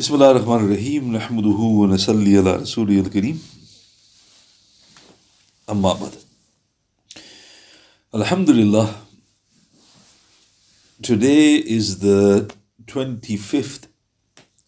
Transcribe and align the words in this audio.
بسم 0.00 0.14
الله 0.14 0.30
الرحمن 0.30 0.64
الرحيم 0.64 1.12
نحمده 1.16 1.60
ونصلي 1.80 2.38
على 2.38 2.56
رسوله 2.56 3.00
الكريم 3.00 3.42
أما 5.70 5.92
بعد 5.92 6.12
Alhamdulillah 8.14 8.88
Today 11.02 11.56
is 11.56 11.98
the 12.00 12.50
25th 12.86 13.88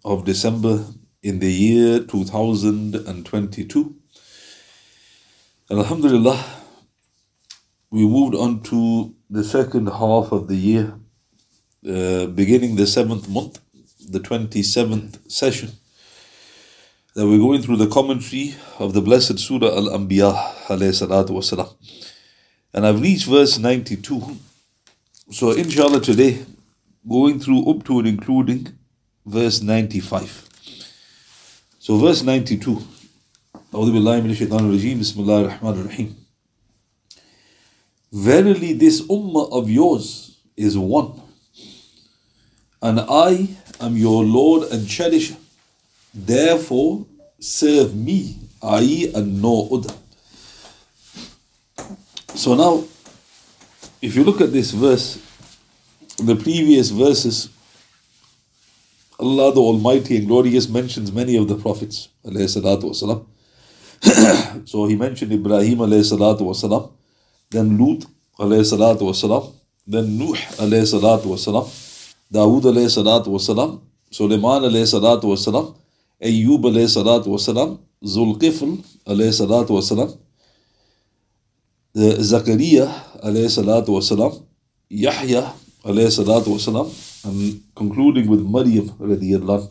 of 0.05 0.25
December 0.25 0.85
in 1.23 1.39
the 1.41 1.53
year 1.53 2.01
2022 2.01 3.95
Alhamdulillah 5.71 6.39
we 7.91 8.07
moved 8.07 8.35
on 8.35 8.63
to 8.63 9.15
the 9.31 9.45
second 9.45 9.87
half 9.89 10.33
of 10.33 10.49
the 10.49 10.57
year 10.57 10.95
uh, 11.89 12.27
beginning 12.27 12.77
the 12.77 12.87
seventh 12.87 13.29
month 13.29 13.61
the 14.12 14.20
27th 14.20 15.32
session 15.32 15.72
that 17.16 17.28
we're 17.28 17.38
going 17.38 17.62
through 17.62 17.78
the 17.78 17.88
commentary 17.88 18.56
of 18.80 18.94
the 18.94 19.02
blessed 19.02 19.40
surah 19.40 19.68
al-anbiya 19.68 20.34
and 22.74 22.86
i've 22.86 23.02
reached 23.02 23.26
verse 23.26 23.58
92 23.58 24.38
so 25.32 25.52
inshallah 25.52 26.02
today 26.02 26.46
going 27.08 27.40
through 27.40 27.70
up 27.70 27.84
to 27.84 28.00
and 28.00 28.08
including 28.08 28.68
verse 29.26 29.62
95 29.62 30.50
so 31.80 31.98
verse 31.98 32.24
92 32.24 32.82
Verily, 38.12 38.74
this 38.74 39.02
ummah 39.02 39.52
of 39.52 39.68
yours 39.68 40.38
is 40.56 40.78
one, 40.78 41.20
and 42.84 43.00
I 43.00 43.48
am 43.80 43.98
your 43.98 44.24
Lord 44.24 44.72
and 44.72 44.88
cherisher. 44.88 45.38
Therefore, 46.14 47.06
serve 47.40 47.96
me, 47.96 48.38
i.e., 48.62 49.12
and 49.14 49.42
no 49.42 49.70
other. 49.72 49.94
So 52.36 52.56
now, 52.56 52.84
if 54.02 54.16
you 54.16 54.24
look 54.24 54.42
at 54.42 54.52
this 54.52 54.72
verse, 54.72 55.20
the 56.18 56.36
previous 56.36 56.90
verses, 56.90 57.50
Allah 59.20 59.54
the 59.54 59.62
Almighty 59.62 60.18
and 60.18 60.28
Glorious 60.28 60.68
mentions 60.68 61.12
many 61.12 61.38
of 61.38 61.48
the 61.48 61.56
prophets. 61.56 62.10
so 64.66 64.86
he 64.86 64.96
mentioned 64.96 65.32
Ibrahim 65.32 65.80
then 65.80 66.12
Lut 66.12 66.42
then 69.90 70.18
Nuh 70.18 70.34
Dawood 72.34 72.64
alayhi 72.66 72.90
salatu 72.90 73.30
wasalam, 73.30 73.80
Sulaiman 74.10 74.64
alayhi 74.64 74.88
salatu 74.88 75.26
wasalam, 75.30 75.76
Ayyub 76.20 76.64
alayhi 76.66 76.90
salatu 76.90 77.28
wasalam, 77.30 77.78
Zulqifl 78.04 78.82
alayhi 79.06 79.34
salatu 79.34 79.74
wasalam, 79.78 80.18
uh, 81.96 82.18
Zakaria 82.32 82.88
alayhi 83.24 83.50
salatu 83.50 83.90
wasalam, 83.98 84.44
Yahya 84.90 85.54
alayhi 85.86 86.10
salatu 86.10 86.56
wasalam, 86.56 86.90
and 87.26 87.62
concluding 87.76 88.28
with 88.28 88.42
Maryam 88.42 88.90
radiallahu 89.00 89.70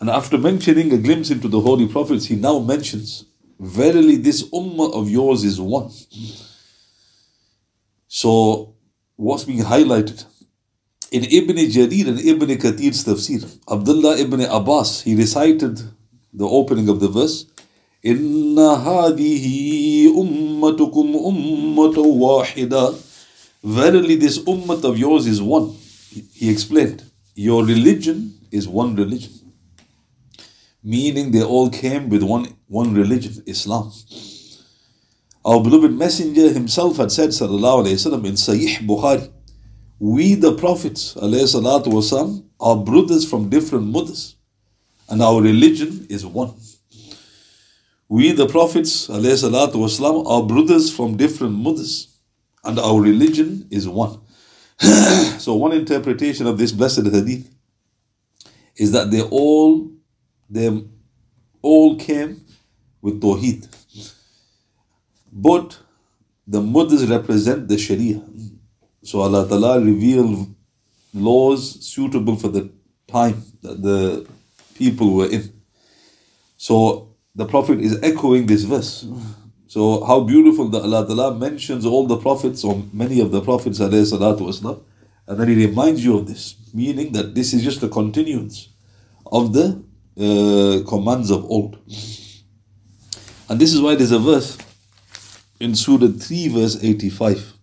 And 0.00 0.08
after 0.08 0.38
mentioning 0.38 0.92
a 0.94 0.96
glimpse 0.98 1.30
into 1.30 1.46
the 1.46 1.60
holy 1.60 1.88
prophets, 1.88 2.24
he 2.24 2.36
now 2.36 2.58
mentions, 2.58 3.26
Verily 3.60 4.16
this 4.16 4.42
ummah 4.50 4.94
of 4.94 5.10
yours 5.10 5.44
is 5.44 5.60
one. 5.60 5.90
So, 8.08 8.74
what's 9.16 9.44
being 9.44 9.62
highlighted? 9.62 10.24
In 11.11 11.23
Ibn 11.23 11.55
Jarir 11.55 12.07
and 12.09 12.19
Ibn 12.19 12.49
Kathir's 12.57 13.05
tafsir, 13.05 13.45
Abdullah 13.71 14.17
ibn 14.17 14.41
Abbas, 14.41 15.03
he 15.03 15.15
recited 15.15 15.79
the 16.33 16.45
opening 16.45 16.89
of 16.89 16.99
the 16.99 17.07
verse, 17.07 17.45
إِنَّ 18.03 18.55
هَذِهِ 18.55 20.05
أُمَّتُكُمْ 20.07 21.07
أُمَّةً 21.15 21.95
وَاحِدًا 21.95 23.03
Verily 23.63 24.15
this 24.15 24.37
ummah 24.39 24.83
of 24.83 24.97
yours 24.97 25.25
is 25.27 25.41
one. 25.41 25.75
He 26.33 26.49
explained, 26.49 27.03
your 27.35 27.65
religion 27.65 28.39
is 28.51 28.67
one 28.67 28.95
religion. 28.95 29.33
Meaning 30.83 31.31
they 31.31 31.43
all 31.43 31.69
came 31.69 32.09
with 32.09 32.23
one, 32.23 32.55
one 32.67 32.93
religion, 32.93 33.43
Islam. 33.45 33.91
Our 35.43 35.61
beloved 35.61 35.93
Messenger 35.93 36.51
himself 36.51 36.97
had 36.97 37.11
said, 37.11 37.29
Sallallahu 37.29 37.85
Alaihi 37.85 37.93
Wasallam, 37.93 38.25
in 38.25 38.33
Sahih 38.33 38.77
Bukhari, 38.85 39.31
we 40.01 40.35
the 40.35 40.53
prophets 40.55 41.15
والسلام, 41.15 42.43
are 42.59 42.77
brothers 42.77 43.27
from 43.29 43.49
different 43.49 43.87
mothers 43.87 44.35
and 45.09 45.21
our 45.21 45.41
religion 45.41 46.05
is 46.09 46.25
one 46.25 46.53
we 48.09 48.31
the 48.31 48.47
prophets 48.47 49.07
والسلام, 49.07 50.27
are 50.27 50.43
brothers 50.43 50.91
from 50.91 51.17
different 51.17 51.55
mothers 51.55 52.19
and 52.63 52.79
our 52.79 53.01
religion 53.01 53.67
is 53.71 53.87
one 53.87 54.19
so 55.39 55.55
one 55.55 55.71
interpretation 55.71 56.45
of 56.45 56.57
this 56.57 56.71
blessed 56.71 57.05
hadith 57.05 57.49
is 58.75 58.91
that 58.91 59.09
they 59.09 59.21
all 59.21 59.91
they 60.49 60.83
all 61.61 61.95
came 61.97 62.41
with 63.01 63.19
tawheed 63.19 63.67
but 65.31 65.79
the 66.45 66.61
mothers 66.61 67.09
represent 67.09 67.67
the 67.67 67.77
sharia 67.77 68.21
so 69.03 69.21
Allah 69.21 69.47
Ta'ala 69.47 69.79
revealed 69.79 70.53
laws 71.13 71.85
suitable 71.85 72.35
for 72.35 72.49
the 72.49 72.69
time 73.07 73.43
that 73.61 73.81
the 73.81 74.27
people 74.75 75.13
were 75.13 75.29
in. 75.29 75.51
So 76.57 77.15
the 77.35 77.45
Prophet 77.45 77.79
is 77.79 78.01
echoing 78.01 78.47
this 78.47 78.63
verse. 78.63 79.07
So 79.67 80.03
how 80.03 80.21
beautiful 80.21 80.69
that 80.69 80.81
Allah 80.81 81.05
Ta'ala 81.05 81.35
mentions 81.35 81.85
all 81.85 82.07
the 82.07 82.17
prophets 82.17 82.63
or 82.63 82.83
many 82.93 83.19
of 83.19 83.31
the 83.31 83.41
prophets 83.41 83.79
والسلام, 83.79 84.81
and 85.27 85.39
then 85.39 85.47
he 85.49 85.65
reminds 85.67 86.03
you 86.03 86.17
of 86.17 86.27
this, 86.27 86.55
meaning 86.73 87.11
that 87.11 87.35
this 87.35 87.53
is 87.53 87.63
just 87.63 87.83
a 87.83 87.89
continuance 87.89 88.69
of 89.25 89.53
the 89.53 89.83
uh, 90.17 90.89
commands 90.89 91.29
of 91.29 91.43
old. 91.45 91.77
And 93.49 93.59
this 93.59 93.73
is 93.73 93.81
why 93.81 93.95
there's 93.95 94.11
a 94.11 94.19
verse 94.19 94.57
in 95.59 95.75
Surah 95.75 96.07
3 96.07 96.47
verse 96.49 96.83
85 96.83 97.53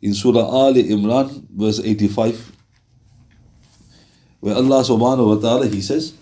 in 0.00 0.14
Surah 0.14 0.44
Ali 0.44 0.84
Imran, 0.84 1.46
verse 1.50 1.80
85, 1.80 2.52
where 4.40 4.54
Allah 4.54 4.82
subhanahu 4.82 5.36
wa 5.36 5.40
ta'ala 5.40 5.66
He 5.66 5.80
says, 5.80 6.14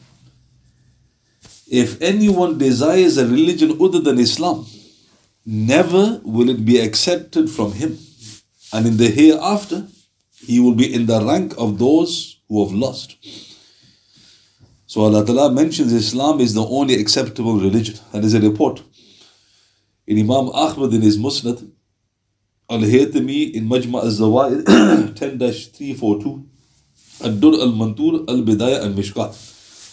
If 1.70 2.00
anyone 2.00 2.58
desires 2.58 3.16
a 3.18 3.26
religion 3.26 3.76
other 3.80 4.00
than 4.00 4.18
Islam, 4.18 4.66
never 5.44 6.20
will 6.24 6.48
it 6.48 6.64
be 6.64 6.78
accepted 6.78 7.50
from 7.50 7.72
him. 7.72 7.98
And 8.72 8.86
in 8.86 8.96
the 8.96 9.08
hereafter, 9.08 9.86
he 10.46 10.60
will 10.60 10.74
be 10.74 10.92
in 10.92 11.06
the 11.06 11.24
rank 11.24 11.54
of 11.58 11.78
those 11.78 12.40
who 12.48 12.64
have 12.64 12.74
lost. 12.74 13.16
So 14.86 15.02
Allah 15.02 15.24
Ta'ala 15.26 15.52
mentions 15.52 15.92
Islam 15.92 16.40
is 16.40 16.54
the 16.54 16.64
only 16.64 16.94
acceptable 16.94 17.58
religion. 17.60 17.96
And 18.12 18.22
there's 18.22 18.34
a 18.34 18.40
report 18.40 18.82
in 20.06 20.18
Imam 20.18 20.48
Ahmad 20.50 20.94
in 20.94 21.02
his 21.02 21.18
Musnad 21.18 21.68
Al-Haytami 22.68 23.52
in 23.54 23.68
Majma 23.68 24.02
al-Zawaid 24.02 24.64
10-342 25.14 26.44
Ad-Dur 27.24 27.54
al-Mantur 27.62 28.24
al-Bidayah 28.28 28.82
al-Mishkat 28.82 29.30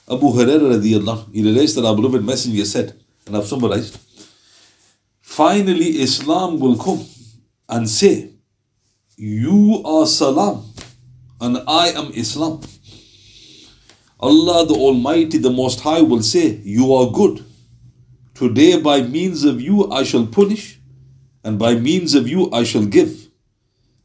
Abu 0.10 0.32
Hurairah 0.34 0.76
radiallahu 0.78 1.32
he 1.34 1.44
relates 1.44 1.76
that 1.76 1.86
our 1.86 1.96
beloved 1.96 2.24
messenger 2.26 2.66
said 2.66 3.00
and 3.28 3.38
I've 3.38 3.46
summarized 3.46 4.00
finally 5.22 6.02
Islam 6.02 6.60
will 6.60 6.76
come 6.78 7.06
and 7.70 7.88
say 7.90 8.32
you 9.18 9.82
are 9.86 10.06
Salam 10.08 10.66
and 11.40 11.58
I 11.68 11.90
am 11.90 12.12
Islam 12.14 12.60
Allah 14.20 14.66
the 14.66 14.74
Almighty 14.76 15.38
the 15.38 15.52
Most 15.52 15.80
High 15.82 16.02
will 16.02 16.24
say 16.24 16.60
you 16.64 16.94
are 16.96 17.12
good 17.12 17.46
today 18.34 18.82
by 18.82 19.02
means 19.02 19.44
of 19.46 19.62
you 19.62 19.92
I 19.92 20.04
shall 20.04 20.26
punish 20.26 20.80
and 21.44 21.60
by 21.60 21.76
means 21.76 22.16
of 22.16 22.28
you 22.28 22.52
I 22.52 22.64
shall 22.64 22.86
give. 22.86 23.28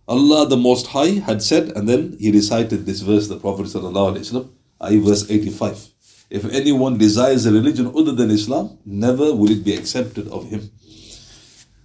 Allah 0.06 0.48
the 0.48 0.56
Most 0.56 0.88
High 0.88 1.20
had 1.28 1.42
said, 1.42 1.68
and 1.76 1.88
then 1.88 2.16
he 2.18 2.30
recited 2.30 2.86
this 2.86 3.00
verse, 3.00 3.28
the 3.28 3.38
Prophet 3.38 3.66
ﷺ, 3.66 4.48
I 4.80 4.98
verse 4.98 5.30
85. 5.30 5.88
If 6.30 6.44
anyone 6.46 6.98
desires 6.98 7.46
a 7.46 7.52
religion 7.52 7.92
other 7.94 8.12
than 8.12 8.30
Islam, 8.30 8.78
never 8.84 9.34
will 9.34 9.50
it 9.50 9.64
be 9.64 9.74
accepted 9.74 10.28
of 10.28 10.48
him. 10.50 10.70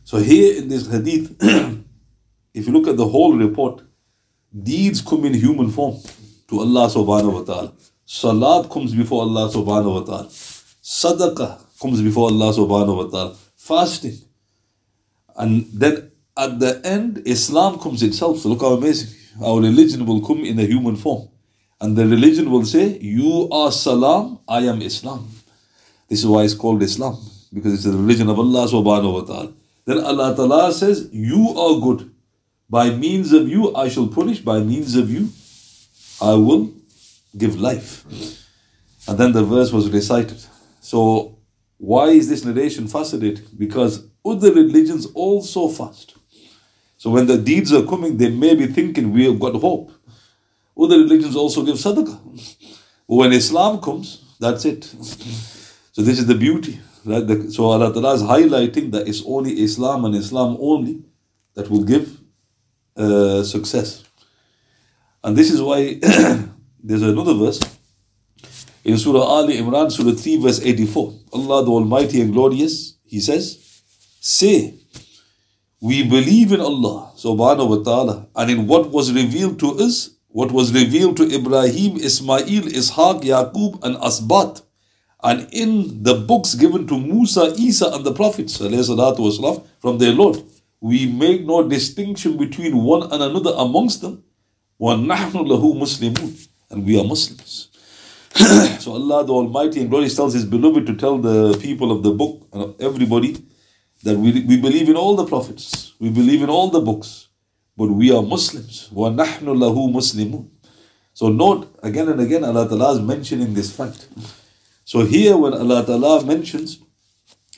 So 0.04 0.18
here 0.18 0.58
in 0.58 0.70
this 0.70 0.90
hadith, 0.90 1.36
if 2.54 2.68
you 2.68 2.74
look 2.74 2.88
at 2.88 2.98
the 2.98 3.08
whole 3.08 3.36
report, 3.36 3.82
deeds 4.62 5.02
come 5.02 5.26
in 5.26 5.34
human 5.34 5.70
form 5.70 5.98
to 6.50 6.60
Allah 6.60 6.88
subhanahu 6.88 7.34
wa 7.34 7.44
ta'ala. 7.44 7.74
Salat 8.06 8.70
comes 8.70 8.94
before 8.94 9.22
Allah 9.22 9.50
subhanahu 9.50 9.94
wa 9.96 10.02
ta'ala. 10.02 10.28
Sadaqah 10.28 11.80
comes 11.82 12.02
before 12.02 12.30
Allah 12.30 12.54
subhanahu 12.54 12.98
wa 12.98 13.10
ta'ala. 13.10 13.36
Fasting 13.56 14.18
and 15.38 15.66
then 15.74 16.12
at 16.36 16.60
the 16.60 16.82
end, 16.86 17.22
Islam 17.26 17.80
comes 17.80 18.02
itself. 18.04 18.40
So 18.40 18.50
look 18.50 18.62
how 18.62 18.74
amazing. 18.74 19.18
Our 19.44 19.62
religion 19.62 20.06
will 20.06 20.22
come 20.22 20.40
in 20.46 20.60
a 20.60 20.64
human 20.64 20.96
form. 20.96 21.30
And 21.82 21.96
the 21.96 22.06
religion 22.08 22.50
will 22.50 22.66
say, 22.66 22.98
You 23.00 23.50
are 23.52 23.72
Salam, 23.72 24.40
I 24.48 24.60
am 24.62 24.82
Islam. 24.82 25.30
This 26.10 26.20
is 26.20 26.28
why 26.28 26.44
it's 26.44 26.54
called 26.54 26.82
Islam, 26.84 27.18
because 27.54 27.74
it's 27.74 27.84
the 27.84 27.92
religion 27.92 28.30
of 28.30 28.40
Allah 28.40 28.68
subhanahu 28.68 29.14
wa 29.14 29.22
ta'ala. 29.22 29.54
Then 29.86 30.00
Allah 30.00 30.36
Ta'ala 30.36 30.72
says, 30.72 31.10
You 31.12 31.50
are 31.50 31.80
good. 31.80 32.12
By 32.70 32.90
means 32.90 33.34
of 33.34 33.48
you 33.50 33.76
I 33.76 33.90
shall 33.90 34.08
punish, 34.08 34.40
by 34.40 34.60
means 34.60 34.96
of 34.96 35.12
you 35.12 35.30
I 36.22 36.34
will 36.34 36.72
give 37.38 37.60
life. 37.60 38.06
And 39.08 39.18
then 39.18 39.34
the 39.34 39.44
verse 39.44 39.72
was 39.72 39.90
recited. 39.90 40.42
So, 40.80 41.38
why 41.78 42.10
is 42.10 42.30
this 42.30 42.46
narration 42.46 42.88
fascinating? 42.88 43.46
Because 43.58 44.08
other 44.26 44.54
religions 44.54 45.06
also 45.14 45.68
fast. 45.68 46.16
So, 46.98 47.10
when 47.10 47.28
the 47.28 47.38
deeds 47.38 47.74
are 47.74 47.84
coming, 47.86 48.18
they 48.18 48.30
may 48.30 48.56
be 48.56 48.68
thinking 48.68 49.12
we 49.12 49.26
have 49.26 49.40
got 49.40 49.56
hope. 49.56 49.92
Other 50.80 50.98
religions 50.98 51.36
also 51.36 51.64
give 51.64 51.76
sadaqah. 51.76 52.18
But 53.08 53.16
when 53.16 53.34
Islam 53.34 53.82
comes, 53.82 54.24
that's 54.40 54.66
it. 54.66 54.84
So, 54.86 56.02
this 56.02 56.20
is 56.20 56.26
the 56.26 56.36
beauty. 56.36 56.80
Right? 57.06 57.28
So, 57.52 57.66
Allah 57.66 57.92
Ta'ala 57.94 58.14
is 58.14 58.24
highlighting 58.24 58.92
that 58.92 59.08
it's 59.08 59.22
only 59.26 59.62
Islam 59.62 60.06
and 60.06 60.16
Islam 60.16 60.58
only 60.60 61.04
that 61.56 61.70
will 61.70 61.84
give 61.84 62.20
uh, 62.96 63.44
success. 63.44 64.04
And 65.24 65.36
this 65.38 65.52
is 65.52 65.62
why 65.62 66.00
there's 66.84 67.02
another 67.02 67.34
verse 67.34 67.60
in 68.84 68.98
Surah 68.98 69.22
Ali 69.22 69.58
Imran, 69.58 69.92
Surah 69.92 70.12
3, 70.14 70.38
verse 70.38 70.62
84. 70.62 71.14
Allah 71.34 71.64
the 71.64 71.72
Almighty 71.72 72.22
and 72.22 72.34
Glorious, 72.34 72.98
He 73.06 73.20
says, 73.20 73.63
Say, 74.23 74.75
we 75.81 76.03
believe 76.03 76.53
in 76.53 76.61
Allah 76.61 77.13
subhanahu 77.17 77.69
wa 77.69 77.83
ta'ala 77.85 78.27
and 78.35 78.51
in 78.51 78.67
what 78.67 78.91
was 78.91 79.13
revealed 79.13 79.59
to 79.61 79.79
us, 79.79 80.11
what 80.29 80.51
was 80.51 80.73
revealed 80.75 81.17
to 81.19 81.33
Ibrahim, 81.33 81.97
Ismail, 81.97 82.65
Ishaq, 82.67 83.23
Yaqub, 83.23 83.83
and 83.85 83.97
Asbat, 83.97 84.63
and 85.23 85.49
in 85.53 86.03
the 86.03 86.15
books 86.15 86.55
given 86.55 86.87
to 86.87 86.99
Musa, 86.99 87.55
Isa, 87.57 87.91
and 87.93 88.05
the 88.05 88.13
prophets 88.13 88.59
والسلام, 88.59 89.65
from 89.81 89.99
their 89.99 90.13
Lord. 90.13 90.43
We 90.81 91.07
make 91.07 91.45
no 91.45 91.69
distinction 91.69 92.37
between 92.37 92.85
one 92.85 93.03
and 93.13 93.23
another 93.23 93.53
amongst 93.57 94.01
them. 94.01 94.23
وَنَحْنُ 94.81 95.33
لَهُ 95.33 95.75
مُسْلِمُونَ 95.75 96.49
And 96.71 96.87
we 96.87 97.01
are 97.01 97.05
Muslims. 97.05 97.69
so 98.79 98.93
Allah 98.93 99.25
the 99.25 99.33
Almighty 99.33 99.81
and 99.81 99.91
Glorious 99.91 100.15
tells 100.15 100.35
His 100.35 100.45
beloved 100.45 100.87
to 100.87 100.95
tell 100.95 101.19
the 101.19 101.59
people 101.59 101.91
of 101.91 102.05
the 102.05 102.13
book 102.13 102.47
and 102.53 102.81
everybody 102.81 103.37
that 104.03 104.17
we, 104.17 104.45
we 104.45 104.57
believe 104.57 104.89
in 104.89 104.97
all 104.97 105.17
the 105.17 105.27
prophets, 105.27 105.95
we 105.99 106.11
believe 106.11 106.43
in 106.43 106.51
all 106.51 106.69
the 106.71 106.81
books, 106.81 107.29
but 107.77 107.87
we 107.87 108.13
are 108.13 108.23
Muslims. 108.23 108.89
وَنَحْنُ 108.93 109.41
لَهُ 109.41 109.93
مُسْلِمُونَ 109.93 110.49
So 111.15 111.29
note 111.29 111.75
again 111.83 112.09
and 112.09 112.21
again 112.21 112.45
Allah 112.45 112.69
Ta'ala 112.69 112.95
is 112.95 113.01
mentioning 113.01 113.55
this 113.55 113.75
fact. 113.75 114.09
So 114.85 115.05
here 115.05 115.37
when 115.37 115.55
Allah 115.55 115.85
Ta'ala 115.85 116.25
mentions, 116.25 116.79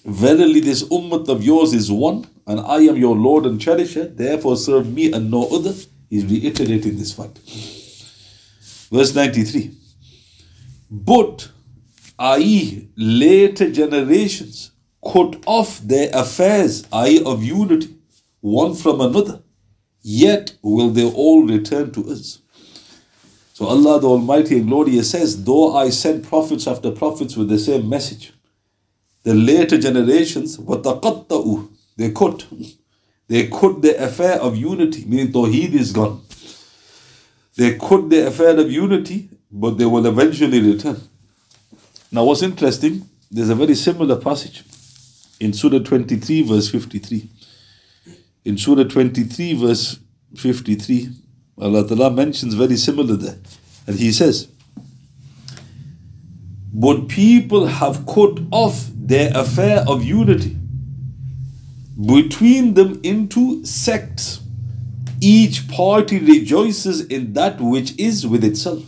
Verily 0.05 0.61
this 0.61 0.83
ummah 0.85 1.29
of 1.29 1.43
yours 1.45 1.75
is 1.75 1.93
one, 1.93 2.27
and 2.47 2.61
I 2.61 2.77
am 2.77 2.97
your 2.97 3.15
Lord 3.15 3.45
and 3.45 3.61
cherisher, 3.61 4.07
therefore 4.07 4.57
serve 4.57 4.91
me 4.93 5.13
and 5.13 5.31
no 5.31 5.47
other, 5.49 5.75
he's 6.09 6.25
reiterating 6.25 6.97
this 6.97 7.13
fact. 7.13 7.39
Verse 8.91 9.15
93. 9.15 9.73
But, 10.91 11.51
i.e., 12.19 12.89
later 12.97 13.71
generations 13.71 14.73
cut 15.05 15.43
off 15.47 15.81
their 15.81 16.11
affairs, 16.13 16.87
i.e., 16.93 17.23
of 17.25 17.43
unity, 17.43 17.95
one 18.41 18.75
from 18.75 19.01
another, 19.01 19.43
yet 20.03 20.55
will 20.63 20.91
they 20.91 21.11
all 21.11 21.47
return 21.47 21.91
to 21.93 22.11
us. 22.11 22.41
So 23.53 23.67
Allah 23.67 24.01
the 24.01 24.09
Almighty 24.09 24.59
and 24.59 24.69
Glorious 24.69 25.11
says, 25.11 25.45
Though 25.45 25.77
I 25.77 25.91
sent 25.91 26.27
prophets 26.27 26.67
after 26.67 26.91
prophets 26.91 27.37
with 27.37 27.49
the 27.49 27.59
same 27.59 27.89
message, 27.89 28.33
the 29.23 29.35
later 29.35 29.79
generations, 29.79 30.57
وَتَقَطَّعُوا 30.57 31.69
They 31.97 32.11
cut. 32.13 32.47
They 33.29 33.49
cut 33.49 33.83
the 33.83 34.03
affair 34.03 34.41
of 34.41 34.57
unity, 34.57 35.05
meaning 35.05 35.33
Tawheed 35.33 35.75
is 35.75 35.93
gone. 35.93 36.23
They 37.57 37.77
cut 37.77 38.09
the 38.09 38.27
affair 38.27 38.59
of 38.59 38.73
unity 38.73 39.29
but 39.51 39.79
they 39.79 39.87
will 39.87 40.07
eventually 40.07 40.61
return. 40.61 41.01
Now, 42.13 42.25
what's 42.25 42.43
interesting, 42.43 43.09
there's 43.31 43.51
a 43.51 43.55
very 43.55 43.75
similar 43.75 44.17
passage 44.17 44.65
in 45.41 45.53
Surah 45.53 45.79
23, 45.79 46.43
verse 46.43 46.69
53. 46.69 47.29
In 48.45 48.59
Surah 48.59 48.85
23, 48.85 49.55
verse 49.55 49.99
53, 50.37 51.09
Allah 51.59 51.87
Ta'ala 51.87 52.11
mentions 52.11 52.55
very 52.55 52.77
similar 52.77 53.17
there. 53.17 53.39
And 53.87 53.99
He 53.99 54.13
says, 54.13 54.49
But 56.73 57.09
people 57.09 57.67
have 57.67 58.07
cut 58.07 58.41
off 58.51 58.89
their 58.95 59.33
affair 59.35 59.85
of 59.89 60.05
unity 60.05 60.57
between 62.07 62.75
them 62.75 63.01
into 63.03 63.65
sects. 63.65 64.41
Each 65.21 65.69
party 65.69 66.19
rejoices 66.19 67.05
in 67.07 67.35
that 67.35 67.61
which 67.61 67.99
is 67.99 68.27
with 68.27 68.43
itself. 68.45 68.85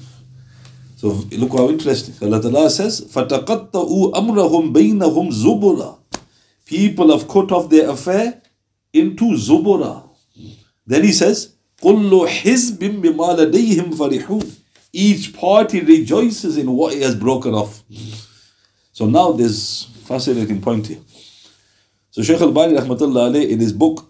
So 0.97 1.09
look 1.33 1.53
how 1.53 1.69
interesting. 1.69 2.15
Allah 2.23 2.41
Ta'ala 2.41 2.71
says, 2.71 3.01
فَتَقَطَّعُوا 3.01 4.13
أَمْرَهُمْ 4.13 4.73
بَيْنَهُمْ 4.73 5.33
زُبُرًا 5.33 5.96
people 6.68 7.18
have 7.18 7.28
cut 7.28 7.52
off 7.52 7.70
their 7.70 7.90
affair 7.90 8.42
into 8.94 9.36
zubura. 9.36 10.10
Then 10.86 11.04
he 11.04 11.12
says, 11.12 11.54
"Kullu 11.82 12.28
حِزْبٍ 12.28 12.82
Each 14.94 15.34
party 15.34 15.82
rejoices 15.82 16.58
in 16.58 16.72
what 16.72 16.94
he 16.94 17.02
has 17.02 17.16
broken 17.16 17.54
off. 17.54 17.84
So 18.94 19.06
now 19.06 19.32
there's 19.32 19.88
fascinating 20.06 20.62
point 20.62 20.88
here. 20.88 21.00
So 22.12 22.24
Shaykh 22.24 22.42
Albani 22.42 22.78
rahmatullah 22.78 23.48
in 23.48 23.60
his 23.60 23.74
book, 23.74 24.08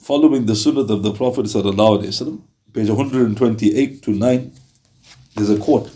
Following 0.00 0.44
the 0.44 0.54
Sunnah 0.54 0.80
of 0.80 1.02
the 1.02 1.12
Prophet 1.12 1.46
sallallahu 1.46 2.02
alaihi 2.02 2.08
wasallam, 2.08 2.42
page 2.74 2.90
128 2.90 4.02
to 4.02 4.10
9, 4.10 4.52
there's 5.34 5.48
a 5.48 5.56
quote. 5.58 5.90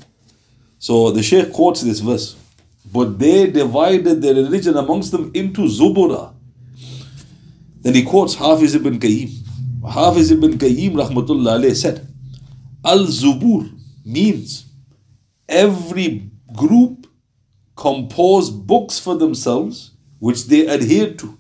So 0.79 1.11
the 1.11 1.23
Shaykh 1.23 1.53
quotes 1.53 1.83
this 1.83 2.01
verse. 2.01 2.35
But 2.85 3.19
they 3.19 3.51
divided 3.51 4.23
their 4.23 4.35
religion 4.35 4.77
amongst 4.77 5.13
them 5.13 5.31
into 5.35 5.63
Zubura. 5.63 6.35
Then 7.81 7.95
he 7.95 8.03
quotes 8.03 8.35
Hafiz 8.35 8.75
ibn 8.75 8.99
Qayyim. 8.99 9.31
Hafiz 9.89 10.31
ibn 10.31 10.59
Qayyim 10.59 10.93
rahmatullah 10.95 11.75
said, 11.77 12.07
Al 12.85 13.07
Zubur 13.07 13.71
means 14.05 14.67
every 15.49 16.31
group 16.55 17.07
composed 17.77 18.67
books 18.67 18.99
for 18.99 19.17
themselves 19.17 19.93
which 20.19 20.47
they 20.47 20.69
adhered 20.69 21.19
to, 21.19 21.39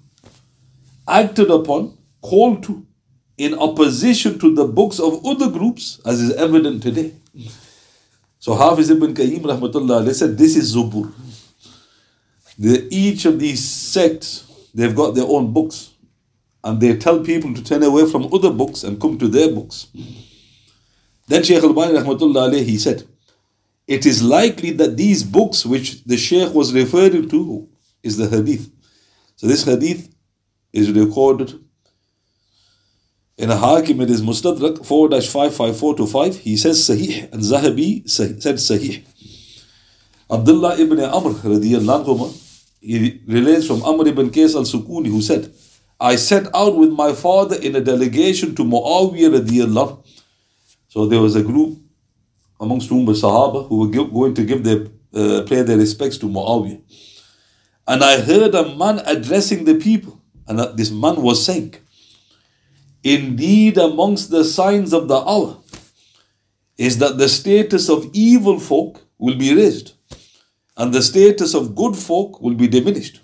acted 1.08 1.50
upon, 1.50 1.96
called 2.20 2.62
to, 2.62 2.86
in 3.36 3.58
opposition 3.58 4.38
to 4.38 4.54
the 4.54 4.64
books 4.64 4.98
of 5.00 5.24
other 5.24 5.50
groups, 5.50 6.00
as 6.04 6.20
is 6.20 6.32
evident 6.34 6.82
today. 6.82 7.12
So 8.38 8.54
Hafiz 8.54 8.90
ibn 8.90 9.14
Qayyim 9.14 9.42
rahmatullah 9.42 10.14
said 10.14 10.38
this 10.38 10.56
is 10.56 10.74
Zubur. 10.74 11.12
The, 12.58 12.88
each 12.90 13.24
of 13.24 13.38
these 13.38 13.64
sects, 13.64 14.70
they've 14.74 14.94
got 14.94 15.14
their 15.14 15.26
own 15.26 15.52
books. 15.52 15.94
And 16.64 16.80
they 16.80 16.96
tell 16.96 17.20
people 17.20 17.54
to 17.54 17.62
turn 17.62 17.82
away 17.82 18.10
from 18.10 18.32
other 18.34 18.50
books 18.50 18.82
and 18.82 19.00
come 19.00 19.16
to 19.18 19.28
their 19.28 19.50
books. 19.52 19.86
Then 21.28 21.44
Shaykh 21.44 21.62
Albani 21.62 21.98
rahmatullah 21.98 22.64
he 22.64 22.78
said, 22.78 23.04
it 23.86 24.04
is 24.04 24.22
likely 24.22 24.72
that 24.72 24.96
these 24.96 25.22
books 25.22 25.64
which 25.64 26.04
the 26.04 26.16
Shaykh 26.16 26.52
was 26.52 26.74
referring 26.74 27.28
to 27.28 27.68
is 28.02 28.16
the 28.16 28.28
hadith. 28.28 28.70
So 29.36 29.46
this 29.46 29.64
hadith 29.64 30.12
is 30.72 30.90
recorded 30.90 31.60
in 33.38 33.52
a 33.52 33.56
Hakim, 33.56 34.00
it 34.00 34.10
is 34.10 34.20
Mustadrak 34.20 34.84
4 34.84 35.10
554 35.10 35.94
to 35.98 36.06
5. 36.08 36.36
He 36.38 36.56
says 36.56 36.80
Sahih, 36.80 37.32
and 37.32 37.40
Zahabi 37.40 38.08
said 38.10 38.40
Sahih. 38.40 39.04
Abdullah 40.28 40.76
ibn 40.76 40.98
Amr, 40.98 41.34
anhuma, 41.34 42.47
he 42.80 43.22
relates 43.26 43.66
from 43.66 43.82
Amr 43.82 44.08
ibn 44.08 44.30
Qais 44.30 44.54
al 44.54 44.62
Sukuni, 44.62 45.08
who 45.08 45.22
said, 45.22 45.52
I 46.00 46.16
set 46.16 46.46
out 46.54 46.76
with 46.76 46.90
my 46.90 47.12
father 47.12 47.56
in 47.56 47.74
a 47.74 47.80
delegation 47.80 48.54
to 48.54 48.64
Muawiyah 48.64 49.40
radiallahu. 49.40 50.04
So 50.88 51.06
there 51.06 51.20
was 51.20 51.34
a 51.34 51.42
group 51.42 51.78
amongst 52.60 52.88
whom 52.88 53.04
were 53.06 53.14
Sahaba 53.14 53.68
who 53.68 53.80
were 53.80 54.04
going 54.04 54.34
to 54.34 54.44
give 54.44 54.62
their, 54.62 54.86
uh, 55.12 55.42
pay 55.42 55.62
their 55.62 55.76
respects 55.76 56.18
to 56.18 56.26
Muawiyah. 56.26 56.80
And 57.86 58.04
I 58.04 58.20
heard 58.20 58.54
a 58.54 58.76
man 58.76 59.00
addressing 59.06 59.64
the 59.64 59.74
people, 59.74 60.20
and 60.46 60.58
this 60.76 60.90
man 60.90 61.22
was 61.22 61.44
saying, 61.44 61.74
Indeed, 63.02 63.78
amongst 63.78 64.30
the 64.30 64.44
signs 64.44 64.92
of 64.92 65.08
the 65.08 65.16
hour 65.16 65.58
is 66.76 66.98
that 66.98 67.18
the 67.18 67.28
status 67.28 67.88
of 67.88 68.10
evil 68.12 68.60
folk 68.60 69.00
will 69.18 69.36
be 69.36 69.54
raised 69.54 69.94
and 70.78 70.94
the 70.94 71.02
status 71.02 71.54
of 71.54 71.74
good 71.74 71.96
folk 71.96 72.40
will 72.40 72.54
be 72.54 72.68
diminished. 72.68 73.20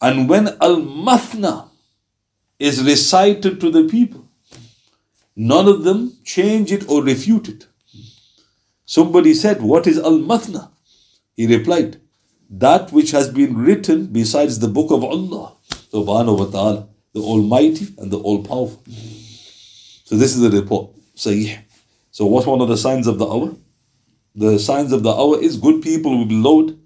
And 0.00 0.28
when 0.28 0.48
Al 0.60 0.76
Mathna 0.80 1.68
is 2.58 2.82
recited 2.82 3.60
to 3.60 3.70
the 3.70 3.84
people, 3.88 4.28
none 5.36 5.66
of 5.66 5.82
them 5.84 6.16
change 6.24 6.70
it 6.72 6.88
or 6.88 7.02
refute 7.02 7.48
it. 7.48 7.66
Somebody 8.84 9.34
said, 9.34 9.62
What 9.62 9.86
is 9.86 9.98
Al 9.98 10.18
Mathna? 10.18 10.70
He 11.34 11.46
replied, 11.46 12.00
That 12.48 12.92
which 12.92 13.10
has 13.10 13.28
been 13.28 13.56
written 13.56 14.06
besides 14.06 14.58
the 14.58 14.68
book 14.68 14.90
of 14.92 15.02
Allah, 15.02 15.56
subhanahu 15.92 16.38
wa 16.38 16.46
ta'ala, 16.46 16.88
the 17.14 17.20
Almighty 17.20 17.88
and 17.98 18.10
the 18.10 18.18
All 18.18 18.42
Powerful. 18.42 18.82
So 20.04 20.16
this 20.16 20.34
is 20.34 20.40
the 20.40 20.50
report. 20.50 20.90
Sahih. 21.16 21.58
So 22.10 22.26
what's 22.26 22.46
one 22.46 22.60
of 22.60 22.68
the 22.68 22.76
signs 22.76 23.06
of 23.06 23.18
the 23.18 23.26
hour? 23.26 23.54
The 24.34 24.58
signs 24.58 24.92
of 24.92 25.02
the 25.02 25.12
hour 25.12 25.40
is 25.40 25.56
good 25.56 25.82
people 25.82 26.16
will 26.16 26.26
be 26.26 26.34
lowered, 26.34 26.78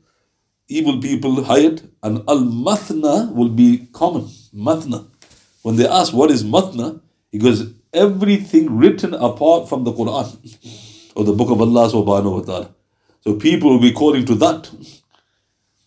evil 0.69 1.01
people 1.01 1.45
hired, 1.45 1.83
and 2.03 2.19
al 2.29 2.41
mathna 2.41 3.33
will 3.33 3.49
be 3.49 3.89
common. 3.93 4.29
Mathna. 4.55 5.07
When 5.63 5.77
they 5.77 5.87
ask 5.87 6.13
what 6.13 6.31
is 6.31 6.43
mathna, 6.43 7.01
he 7.31 7.39
goes, 7.39 7.73
everything 7.93 8.77
written 8.77 9.15
apart 9.15 9.69
from 9.69 9.85
the 9.85 9.93
Quran 9.93 10.29
or 11.15 11.25
the 11.25 11.33
book 11.33 11.51
of 11.51 11.61
Allah 11.61 11.91
subhanahu 11.91 12.33
wa 12.33 12.41
ta'ala. 12.41 12.75
So 13.23 13.35
people 13.35 13.71
will 13.71 13.81
be 13.81 13.93
calling 13.93 14.25
to 14.27 14.35
that. 14.37 14.71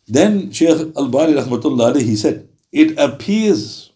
Then 0.08 0.52
Shaykh 0.52 0.96
Albani 0.98 1.34
rahmatullah 1.34 2.02
he 2.02 2.16
said, 2.16 2.48
it 2.72 2.98
appears 2.98 3.92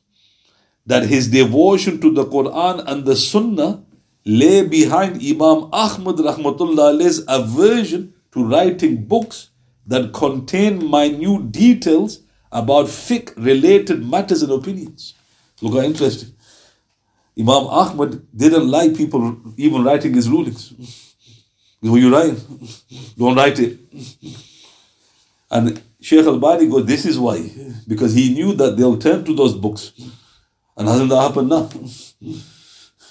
that 0.86 1.03
his 1.03 1.29
devotion 1.29 2.00
to 2.01 2.12
the 2.12 2.25
Quran 2.25 2.84
and 2.88 3.05
the 3.05 3.15
Sunnah 3.15 3.84
lay 4.25 4.65
behind 4.65 5.22
Imam 5.22 5.70
Ahmad 5.72 6.18
rahmatullah's 6.18 7.24
aversion 7.27 8.13
to 8.32 8.44
writing 8.44 9.06
books 9.06 9.50
that 9.88 10.13
contain 10.13 10.89
minute 10.89 11.51
details 11.51 12.20
about 12.51 12.86
fiqh 12.86 13.34
related 13.36 14.06
matters 14.06 14.42
and 14.42 14.51
opinions. 14.51 15.13
Look 15.62 15.74
how 15.74 15.82
interesting. 15.82 16.34
Imam 17.38 17.68
Ahmad 17.68 18.22
didn't 18.36 18.70
like 18.70 18.96
people 18.96 19.38
even 19.58 19.84
writing 19.84 20.13
his 20.13 20.30
rulings. 20.30 20.74
When 21.82 22.01
you 22.01 22.13
write, 22.13 22.38
don't 23.18 23.36
write 23.36 23.60
it. 23.60 23.80
And 25.51 25.82
Sheikh 26.00 26.25
Albani 26.25 26.68
goes, 26.68 26.86
this 26.86 27.06
is 27.06 27.20
why. 27.20 27.50
Because 27.88 28.13
he 28.13 28.34
knew 28.34 28.53
that 28.53 28.77
they'll 28.77 28.98
turn 28.98 29.25
to 29.25 29.36
those 29.36 29.53
books. 29.56 29.92
And 30.77 30.88
hasn't 30.88 31.10
that 31.10 31.22
happened 31.22 31.50
now? 31.50 31.70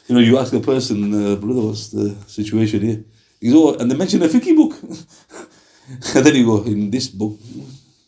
You 0.08 0.14
know, 0.14 0.20
you 0.20 0.38
ask 0.38 0.52
a 0.52 0.60
person, 0.60 1.14
uh, 1.14 1.36
brother, 1.36 1.60
what's 1.60 1.88
the 1.88 2.14
situation 2.26 2.82
here? 2.82 3.04
You 3.40 3.52
go, 3.52 3.74
and 3.74 3.90
they 3.90 3.96
mention 3.96 4.22
a 4.22 4.28
fiqh 4.28 4.54
book. 4.56 4.74
and 6.14 6.26
then 6.26 6.34
you 6.34 6.46
go, 6.46 6.62
in 6.64 6.90
this 6.90 7.08
book. 7.08 7.38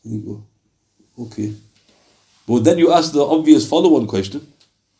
You 0.03 0.21
go, 0.21 1.25
okay. 1.25 1.55
But 2.47 2.65
then 2.65 2.79
you 2.79 2.93
ask 2.93 3.13
the 3.13 3.25
obvious 3.25 3.69
follow 3.69 3.97
on 3.97 4.07
question. 4.07 4.53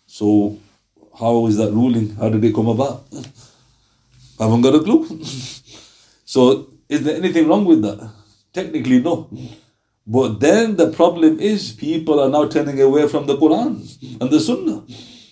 So, 0.07 0.59
how 1.19 1.47
is 1.47 1.57
that 1.57 1.73
ruling? 1.73 2.15
How 2.17 2.29
did 2.29 2.45
it 2.45 2.55
come 2.55 2.69
about? 2.69 3.05
I 4.41 4.45
haven't 4.45 4.63
got 4.63 4.75
a 4.75 4.81
clue. 4.81 5.07
so, 6.25 6.69
is 6.89 7.03
there 7.03 7.17
anything 7.17 7.49
wrong 7.49 7.65
with 7.65 7.83
that? 7.83 8.11
Technically, 8.53 9.01
no. 9.01 9.29
But 10.07 10.41
then 10.41 10.77
the 10.77 10.91
problem 10.91 11.41
is 11.41 11.73
people 11.73 12.21
are 12.21 12.29
now 12.29 12.47
turning 12.47 12.81
away 12.81 13.09
from 13.09 13.27
the 13.27 13.37
Quran 13.37 14.21
and 14.21 14.31
the 14.31 14.41
Sunnah. 14.41 14.85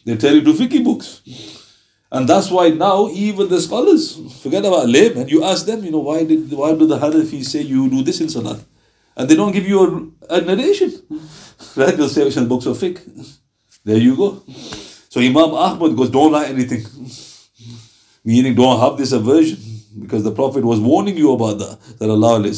They 0.05 0.17
tell 0.17 0.35
you 0.35 0.43
to 0.43 0.53
fiqh 0.53 0.85
books. 0.85 1.21
And 2.11 2.29
that's 2.29 2.51
why 2.51 2.69
now 2.69 3.09
even 3.09 3.49
the 3.49 3.61
scholars, 3.61 4.19
forget 4.43 4.65
about 4.65 4.89
laymen, 4.89 5.29
you 5.29 5.43
ask 5.45 5.65
them, 5.65 5.83
you 5.83 5.91
know, 5.91 6.01
why 6.01 6.25
did 6.25 6.53
why 6.53 6.75
do 6.75 6.87
the 6.87 6.99
Hanafis 6.99 7.47
say 7.47 7.63
you 7.63 7.89
do 7.89 8.03
this 8.03 8.21
in 8.21 8.29
Salat? 8.29 8.61
And 9.17 9.29
they 9.29 9.35
don't 9.35 9.53
give 9.53 9.67
you 9.67 10.13
a, 10.29 10.37
a 10.37 10.41
narration. 10.41 10.93
Right? 11.77 11.97
They'll 11.97 12.09
say 12.09 12.23
it's 12.27 12.37
in 12.37 12.49
books 12.49 12.67
of 12.67 12.77
fiqh. 12.77 13.01
There 13.85 13.97
you 13.97 14.17
go. 14.17 14.43
So 15.09 15.21
Imam 15.21 15.55
Ahmad 15.55 15.97
goes, 15.97 16.11
don't 16.11 16.33
write 16.33 16.49
anything. 16.51 16.85
Meaning 18.25 18.55
don't 18.55 18.81
have 18.81 18.99
this 18.99 19.13
aversion. 19.13 19.59
Because 20.01 20.25
the 20.25 20.33
Prophet 20.33 20.65
was 20.65 20.81
warning 20.81 21.17
you 21.17 21.33
about 21.33 21.59
that. 21.61 21.79
That 21.99 22.11
Allah 22.11 22.53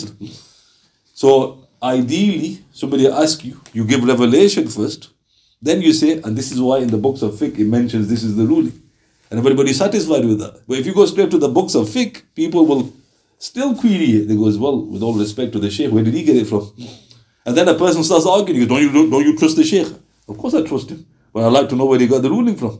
So 1.12 1.68
ideally, 1.82 2.64
somebody 2.72 3.06
asks 3.08 3.44
you, 3.44 3.60
you 3.72 3.84
give 3.84 4.02
revelation 4.04 4.68
first, 4.68 5.10
then 5.64 5.80
you 5.80 5.94
say, 5.94 6.20
and 6.22 6.36
this 6.36 6.52
is 6.52 6.60
why 6.60 6.78
in 6.78 6.88
the 6.88 6.98
books 6.98 7.22
of 7.22 7.32
fiqh 7.32 7.58
it 7.58 7.66
mentions 7.66 8.06
this 8.06 8.22
is 8.22 8.36
the 8.36 8.44
ruling. 8.44 8.82
And 9.30 9.40
everybody's 9.40 9.78
satisfied 9.78 10.26
with 10.26 10.38
that. 10.40 10.60
But 10.68 10.78
if 10.78 10.84
you 10.84 10.94
go 10.94 11.06
straight 11.06 11.30
to 11.30 11.38
the 11.38 11.48
books 11.48 11.74
of 11.74 11.86
fiqh, 11.86 12.22
people 12.34 12.66
will 12.66 12.92
still 13.38 13.74
query 13.74 14.10
it. 14.18 14.28
They 14.28 14.36
goes, 14.36 14.58
well, 14.58 14.84
with 14.84 15.02
all 15.02 15.14
respect 15.14 15.52
to 15.54 15.58
the 15.58 15.70
sheikh, 15.70 15.90
where 15.90 16.04
did 16.04 16.12
he 16.12 16.22
get 16.22 16.36
it 16.36 16.46
from? 16.46 16.70
And 17.46 17.56
then 17.56 17.66
a 17.66 17.74
person 17.74 18.04
starts 18.04 18.26
arguing, 18.26 18.60
goes, 18.60 18.68
don't 18.68 18.82
you, 18.82 19.10
don't, 19.10 19.24
you 19.24 19.38
trust 19.38 19.56
the 19.56 19.64
sheikh? 19.64 19.88
Of 20.28 20.36
course 20.36 20.52
I 20.52 20.62
trust 20.62 20.90
him. 20.90 21.06
But 21.32 21.44
I'd 21.44 21.52
like 21.52 21.70
to 21.70 21.76
know 21.76 21.86
where 21.86 21.98
he 21.98 22.06
got 22.06 22.20
the 22.20 22.28
ruling 22.28 22.56
from. 22.56 22.78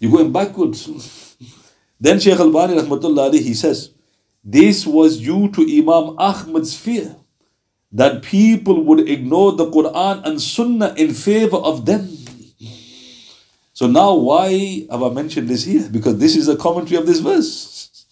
You're 0.00 0.10
going 0.10 0.32
backwards. 0.32 1.36
then 2.00 2.18
Shaykh 2.18 2.40
Albani 2.40 3.38
he 3.38 3.54
says, 3.54 3.92
this 4.42 4.84
was 4.84 5.20
due 5.20 5.48
to 5.52 5.62
Imam 5.62 6.16
Ahmad's 6.18 6.76
fear 6.76 7.14
that 7.92 8.22
people 8.22 8.82
would 8.84 9.08
ignore 9.08 9.52
the 9.52 9.70
Quran 9.70 10.24
and 10.24 10.40
Sunnah 10.40 10.94
in 10.96 11.14
favor 11.14 11.56
of 11.56 11.86
them. 11.86 12.08
So 13.72 13.86
now, 13.86 14.14
why 14.14 14.86
have 14.90 15.02
I 15.02 15.10
mentioned 15.10 15.48
this 15.48 15.64
here? 15.64 15.88
Because 15.88 16.18
this 16.18 16.36
is 16.36 16.48
a 16.48 16.56
commentary 16.56 16.96
of 16.96 17.06
this 17.06 17.20
verse. 17.20 18.06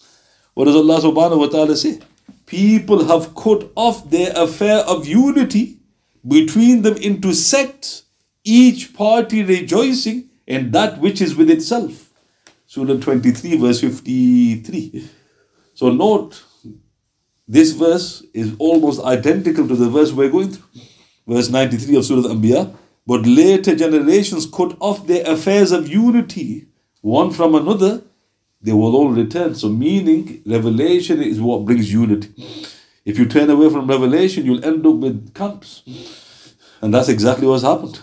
What 0.54 0.66
does 0.66 0.76
Allah 0.76 1.00
subhanahu 1.00 1.38
wa 1.38 1.46
ta'ala 1.48 1.76
say? 1.76 2.00
People 2.46 3.04
have 3.06 3.34
cut 3.34 3.70
off 3.74 4.08
their 4.08 4.32
affair 4.36 4.78
of 4.78 5.06
unity 5.06 5.80
between 6.26 6.82
them 6.82 6.96
into 6.96 7.34
sects, 7.34 8.04
each 8.44 8.94
party 8.94 9.42
rejoicing 9.42 10.30
in 10.46 10.70
that 10.70 10.98
which 11.00 11.20
is 11.20 11.34
with 11.34 11.50
itself. 11.50 12.10
Surah 12.66 12.96
23, 13.00 13.56
verse 13.58 13.80
53. 13.80 15.08
So 15.74 15.90
note 15.90 16.42
this 17.48 17.72
verse 17.72 18.24
is 18.34 18.54
almost 18.58 19.02
identical 19.02 19.66
to 19.68 19.76
the 19.76 19.88
verse 19.88 20.12
we're 20.12 20.30
going 20.30 20.50
through. 20.50 20.82
Verse 21.26 21.48
93 21.48 21.96
of 21.96 22.04
Surah 22.04 22.28
Al-Anbiya. 22.28 22.74
But 23.06 23.24
later 23.24 23.76
generations 23.76 24.46
cut 24.46 24.76
off 24.80 25.06
their 25.06 25.24
affairs 25.30 25.70
of 25.70 25.88
unity, 25.88 26.66
one 27.02 27.30
from 27.30 27.54
another, 27.54 28.02
they 28.60 28.72
will 28.72 28.96
all 28.96 29.10
return. 29.10 29.54
So 29.54 29.68
meaning, 29.68 30.42
revelation 30.44 31.22
is 31.22 31.40
what 31.40 31.64
brings 31.64 31.92
unity. 31.92 32.34
If 33.04 33.16
you 33.18 33.26
turn 33.26 33.48
away 33.48 33.70
from 33.70 33.86
revelation, 33.86 34.44
you'll 34.44 34.64
end 34.64 34.84
up 34.84 34.96
with 34.96 35.32
camps. 35.34 35.84
And 36.82 36.92
that's 36.92 37.08
exactly 37.08 37.46
what's 37.46 37.62
happened. 37.62 38.00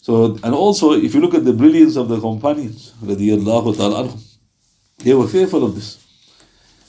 So, 0.00 0.38
and 0.42 0.54
also, 0.54 0.92
if 0.92 1.14
you 1.14 1.20
look 1.20 1.34
at 1.34 1.44
the 1.44 1.52
brilliance 1.52 1.96
of 1.96 2.08
the 2.08 2.18
companions, 2.18 2.94
they 3.02 3.36
were 5.14 5.28
fearful 5.28 5.64
of 5.64 5.74
this. 5.74 6.05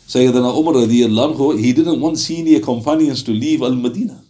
Sayyidina 0.07 0.57
Umar 0.57 0.73
radiallahu 0.75 1.59
he 1.59 1.73
didn't 1.73 1.99
want 1.99 2.17
senior 2.17 2.61
companions 2.61 3.21
to 3.23 3.31
leave 3.31 3.61
Al 3.61 3.75
Madinah. 3.75 4.21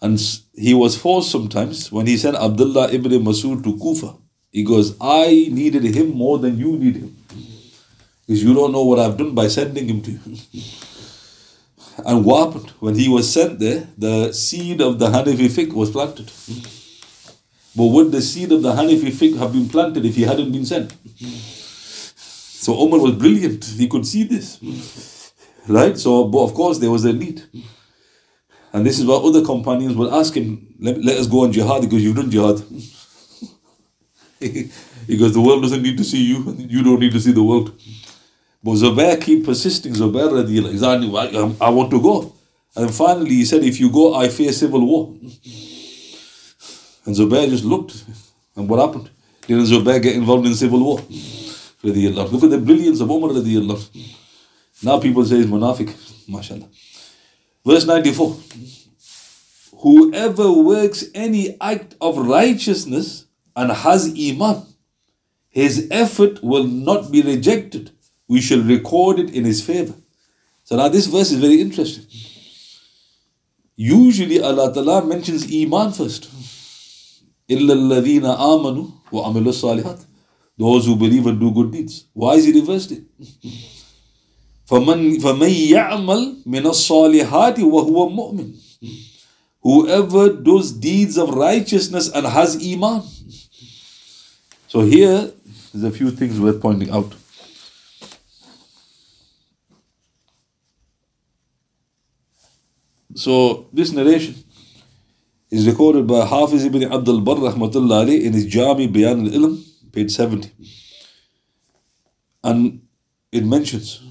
And 0.00 0.20
he 0.54 0.72
was 0.72 0.96
forced 0.96 1.32
sometimes 1.32 1.90
when 1.90 2.06
he 2.06 2.16
sent 2.16 2.36
Abdullah 2.36 2.92
ibn 2.92 3.10
Masud 3.24 3.64
to 3.64 3.76
Kufa. 3.76 4.14
He 4.52 4.62
goes, 4.62 4.94
I 5.00 5.48
needed 5.50 5.82
him 5.82 6.10
more 6.10 6.38
than 6.38 6.58
you 6.58 6.76
need 6.78 6.96
him. 6.96 7.16
Because 8.26 8.42
you 8.44 8.54
don't 8.54 8.70
know 8.72 8.84
what 8.84 9.00
I've 9.00 9.16
done 9.16 9.34
by 9.34 9.48
sending 9.48 9.88
him 9.88 10.00
to 10.02 10.12
you. 10.12 10.20
and 12.06 12.24
what 12.24 12.46
happened? 12.46 12.70
When 12.78 12.94
he 12.94 13.08
was 13.08 13.32
sent 13.32 13.58
there, 13.58 13.88
the 13.98 14.32
seed 14.32 14.80
of 14.80 14.98
the 15.00 15.08
Hanafi 15.08 15.48
fiqh 15.48 15.72
was 15.72 15.90
planted. 15.90 16.30
But 17.74 17.84
would 17.86 18.12
the 18.12 18.22
seed 18.22 18.52
of 18.52 18.62
the 18.62 18.72
Hanafi 18.72 19.10
fiqh 19.10 19.36
have 19.38 19.52
been 19.52 19.68
planted 19.68 20.04
if 20.04 20.14
he 20.14 20.22
hadn't 20.22 20.52
been 20.52 20.64
sent? 20.64 20.94
So 22.58 22.74
Omar 22.78 23.00
was 23.00 23.12
brilliant. 23.12 23.64
He 23.64 23.86
could 23.86 24.06
see 24.06 24.24
this. 24.24 25.32
Right? 25.68 25.96
So, 25.98 26.24
but 26.24 26.42
of 26.42 26.54
course, 26.54 26.78
there 26.78 26.90
was 26.90 27.04
a 27.04 27.12
need. 27.12 27.42
And 28.72 28.84
this 28.84 28.98
is 28.98 29.04
why 29.04 29.16
other 29.16 29.44
companions 29.44 29.94
will 29.94 30.14
ask 30.14 30.34
him, 30.34 30.74
let, 30.80 31.02
let 31.04 31.18
us 31.18 31.26
go 31.26 31.44
on 31.44 31.52
jihad 31.52 31.82
because 31.82 32.02
you've 32.02 32.16
done 32.16 32.30
jihad. 32.30 32.56
because 35.06 35.34
the 35.34 35.40
world 35.40 35.62
doesn't 35.62 35.82
need 35.82 35.98
to 35.98 36.04
see 36.04 36.24
you, 36.24 36.48
and 36.48 36.70
you 36.70 36.82
don't 36.82 36.98
need 37.00 37.12
to 37.12 37.20
see 37.20 37.32
the 37.32 37.42
world. 37.42 37.78
But 38.62 38.72
Zubair 38.72 39.20
keep 39.20 39.44
persisting, 39.44 39.92
Zubair 39.92 40.28
radiallahu 40.30 41.18
I, 41.18 41.38
um, 41.38 41.56
I 41.60 41.70
want 41.70 41.90
to 41.90 42.00
go. 42.00 42.34
And 42.74 42.92
finally 42.92 43.36
he 43.36 43.44
said, 43.44 43.62
if 43.64 43.78
you 43.78 43.90
go, 43.90 44.14
I 44.14 44.28
fear 44.28 44.52
civil 44.52 44.84
war. 44.84 45.14
And 47.04 47.14
Zubair 47.14 47.48
just 47.48 47.64
looked. 47.64 48.04
And 48.56 48.68
what 48.68 48.80
happened? 48.80 49.10
Didn't 49.46 49.66
Zubair 49.66 50.02
get 50.02 50.16
involved 50.16 50.46
in 50.46 50.54
civil 50.54 50.82
war? 50.82 51.00
Look 51.85 51.95
at 52.43 52.49
the 52.49 52.61
brilliance 52.63 52.99
of 52.99 53.09
Umar 53.09 53.31
radiallahu. 53.31 53.81
Now 54.83 54.99
people 54.99 55.25
say 55.25 55.37
he's 55.37 55.45
munafiq. 55.47 55.89
MashaAllah. 56.29 56.67
Verse 57.65 57.85
94. 57.85 58.35
Whoever 59.81 60.51
works 60.51 61.05
any 61.15 61.57
act 61.59 61.95
of 61.99 62.17
righteousness 62.17 63.25
and 63.55 63.71
has 63.71 64.13
iman, 64.17 64.65
his 65.49 65.87
effort 65.91 66.43
will 66.43 66.65
not 66.65 67.11
be 67.11 67.21
rejected. 67.21 67.91
We 68.27 68.41
shall 68.41 68.61
record 68.61 69.19
it 69.19 69.31
in 69.31 69.43
his 69.45 69.61
favor. 69.61 69.93
So 70.63 70.77
now 70.77 70.87
this 70.87 71.07
verse 71.07 71.31
is 71.31 71.39
very 71.39 71.59
interesting. 71.59 72.05
Usually 73.75 74.39
Allah 74.41 74.71
Ta'ala 74.73 75.03
mentions 75.05 75.51
iman 75.51 75.91
first. 75.91 76.29
إِلَّا 77.49 77.73
الَّذِينَ 77.73 78.23
آمَنُوا 78.23 78.91
وَعَمِلُوا 79.11 79.51
الصَّالِحَاتِ 79.51 80.04
those 80.57 80.85
who 80.85 80.95
believe 80.95 81.25
and 81.27 81.39
do 81.39 81.51
good 81.51 81.71
deeds. 81.71 82.05
Why 82.13 82.35
is 82.35 82.45
he 82.45 82.53
reversed 82.53 82.91
it? 82.91 83.03
فَمَنْ, 84.69 85.17
فَمَنْ 85.19 85.51
يَعْمَلْ 85.69 86.45
مِنَ 86.45 86.63
الصَّالِحَاتِ 86.63 87.57
وَهُوَ 87.57 88.09
مُؤْمِنٌ 88.15 88.53
Whoever 89.63 90.33
does 90.33 90.71
deeds 90.71 91.17
of 91.17 91.29
righteousness 91.29 92.09
and 92.09 92.25
has 92.25 92.55
iman. 92.55 93.03
So 94.67 94.81
here, 94.81 95.31
there's 95.73 95.83
a 95.83 95.91
few 95.91 96.09
things 96.09 96.39
worth 96.39 96.61
pointing 96.61 96.89
out. 96.89 97.13
So 103.15 103.67
this 103.73 103.91
narration 103.91 104.35
is 105.51 105.67
recorded 105.67 106.07
by 106.07 106.25
Hafiz 106.25 106.63
ibn 106.65 106.83
Abdul 106.91 107.21
Barr 107.21 107.35
rahmatullah 107.35 108.07
in 108.19 108.33
his 108.33 108.45
Jami 108.45 108.87
Bayan 108.87 109.27
al-Ilm, 109.27 109.61
page 109.96 110.10
70. 110.12 110.50
And 112.44 112.82
it 113.32 113.44
mentions 113.44 114.02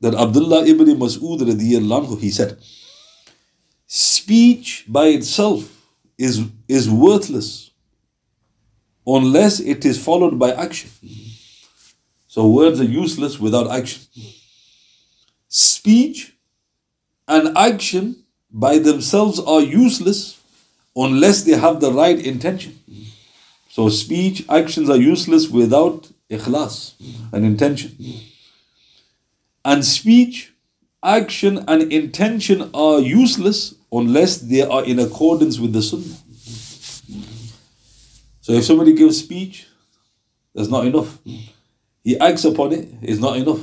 that 0.00 0.14
Abdullah 0.14 0.66
ibn 0.66 0.86
Mas'ud 0.86 1.40
radiyallahu 1.40 2.18
he 2.18 2.30
said, 2.30 2.58
speech 3.86 4.84
by 4.88 5.08
itself 5.08 5.70
is, 6.18 6.42
is 6.66 6.90
worthless 6.90 7.70
unless 9.06 9.60
it 9.60 9.84
is 9.84 10.02
followed 10.02 10.38
by 10.38 10.52
action. 10.52 10.90
So 12.26 12.48
words 12.48 12.80
are 12.80 12.84
useless 12.84 13.38
without 13.38 13.70
action. 13.70 14.02
Speech 15.48 16.34
and 17.28 17.56
action 17.56 18.24
by 18.50 18.78
themselves 18.78 19.38
are 19.40 19.60
useless 19.60 20.40
unless 20.96 21.42
they 21.44 21.52
have 21.52 21.80
the 21.80 21.92
right 21.92 22.18
intention. 22.18 22.78
So 23.76 23.90
speech, 23.90 24.42
actions 24.48 24.88
are 24.88 24.96
useless 24.96 25.50
without 25.50 26.10
ikhlas, 26.30 26.94
an 27.30 27.44
intention. 27.44 27.94
And 29.66 29.84
speech, 29.84 30.54
action, 31.02 31.62
and 31.68 31.92
intention 31.92 32.70
are 32.72 33.00
useless 33.00 33.74
unless 33.92 34.38
they 34.38 34.62
are 34.62 34.82
in 34.82 34.98
accordance 34.98 35.58
with 35.58 35.74
the 35.74 35.82
sunnah. 35.82 36.16
So 38.40 38.54
if 38.54 38.64
somebody 38.64 38.94
gives 38.94 39.18
speech, 39.18 39.66
that's 40.54 40.70
not 40.70 40.86
enough. 40.86 41.18
He 42.02 42.18
acts 42.18 42.46
upon 42.46 42.72
it, 42.72 42.88
it's 43.02 43.20
not 43.20 43.36
enough. 43.36 43.60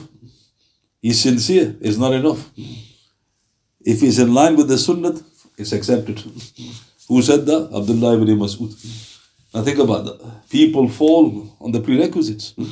He's 1.01 1.19
sincere, 1.19 1.75
it's 1.81 1.97
not 1.97 2.13
enough. 2.13 2.51
If 3.83 4.01
he's 4.01 4.19
in 4.19 4.31
line 4.31 4.57
with 4.57 4.67
the 4.67 4.77
sunnah, 4.77 5.19
it's 5.57 5.71
accepted. 5.71 6.19
Who 7.07 7.19
said 7.23 7.47
that? 7.47 7.71
Abdullah 7.73 8.21
ibn 8.21 8.37
Mas'ud. 8.37 9.09
Now 9.53 9.61
think 9.63 9.77
about 9.79 10.05
that. 10.05 10.49
People 10.49 10.89
fall 10.89 11.55
on 11.59 11.71
the 11.71 11.79
prerequisites. 11.79 12.53
Hmm? 12.57 12.65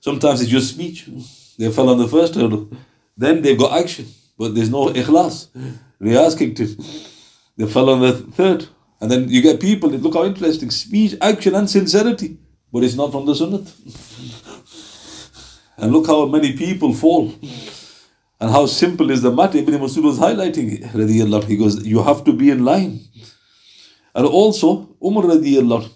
Sometimes 0.00 0.40
it's 0.40 0.50
just 0.50 0.70
speech. 0.74 1.04
Hmm? 1.04 1.20
They 1.58 1.70
fell 1.70 1.88
on 1.88 1.98
the 1.98 2.08
first 2.08 2.34
hurdle. 2.34 2.70
Then 3.16 3.42
they've 3.42 3.58
got 3.58 3.78
action, 3.78 4.06
but 4.38 4.54
there's 4.54 4.70
no 4.70 4.86
ikhlas. 4.88 5.48
Riyaz 6.00 6.36
kicked 6.36 6.60
in. 6.60 6.76
They 7.56 7.66
fell 7.66 7.90
on 7.90 8.00
the 8.00 8.12
third. 8.12 8.66
And 9.00 9.10
then 9.10 9.28
you 9.28 9.42
get 9.42 9.60
people, 9.60 9.90
look 9.90 10.14
how 10.14 10.24
interesting, 10.24 10.70
speech, 10.70 11.14
action, 11.20 11.54
and 11.54 11.68
sincerity. 11.68 12.38
But 12.72 12.84
it's 12.84 12.94
not 12.94 13.12
from 13.12 13.26
the 13.26 13.34
sunnah. 13.34 13.62
And 15.76 15.92
look 15.92 16.06
how 16.06 16.26
many 16.26 16.56
people 16.56 16.92
fall. 16.94 17.32
And 18.40 18.50
how 18.50 18.66
simple 18.66 19.10
is 19.10 19.22
the 19.22 19.30
matter. 19.30 19.58
Ibn 19.58 19.74
Masud 19.74 20.02
was 20.02 20.18
highlighting 20.18 20.80
it. 20.80 21.44
He 21.48 21.56
goes, 21.56 21.86
You 21.86 22.02
have 22.02 22.24
to 22.24 22.32
be 22.32 22.50
in 22.50 22.64
line. 22.64 23.00
And 24.14 24.26
also, 24.26 24.96
Umar 25.02 25.24
radiallahu 25.24 25.90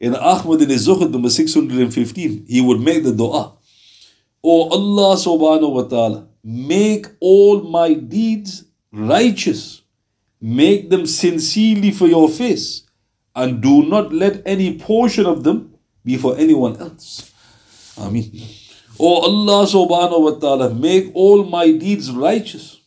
in 0.00 0.16
Ahmad 0.16 0.62
in 0.62 0.70
his 0.70 0.88
Zuhud 0.88 1.10
number 1.10 1.28
615, 1.28 2.46
he 2.48 2.60
would 2.60 2.80
make 2.80 3.04
the 3.04 3.12
dua. 3.12 3.52
Oh 4.42 4.68
Allah 4.70 5.16
subhanahu 5.16 5.72
wa 5.74 5.82
ta'ala, 5.82 6.26
make 6.42 7.06
all 7.20 7.60
my 7.60 7.92
deeds 7.92 8.64
righteous. 8.90 9.82
Make 10.40 10.88
them 10.88 11.04
sincerely 11.06 11.90
for 11.90 12.06
your 12.08 12.30
face. 12.30 12.84
And 13.36 13.60
do 13.60 13.82
not 13.82 14.12
let 14.12 14.42
any 14.46 14.78
portion 14.78 15.26
of 15.26 15.44
them 15.44 15.74
be 16.02 16.16
for 16.16 16.36
anyone 16.36 16.76
else. 16.78 17.30
Ameen. 17.98 18.32
Oh 18.98 19.20
Allah 19.20 19.66
subhanahu 19.66 20.20
wa 20.20 20.30
ta'ala, 20.40 20.72
make 20.72 21.10
all 21.14 21.44
my 21.44 21.70
deeds 21.72 22.10
righteous. 22.10 22.80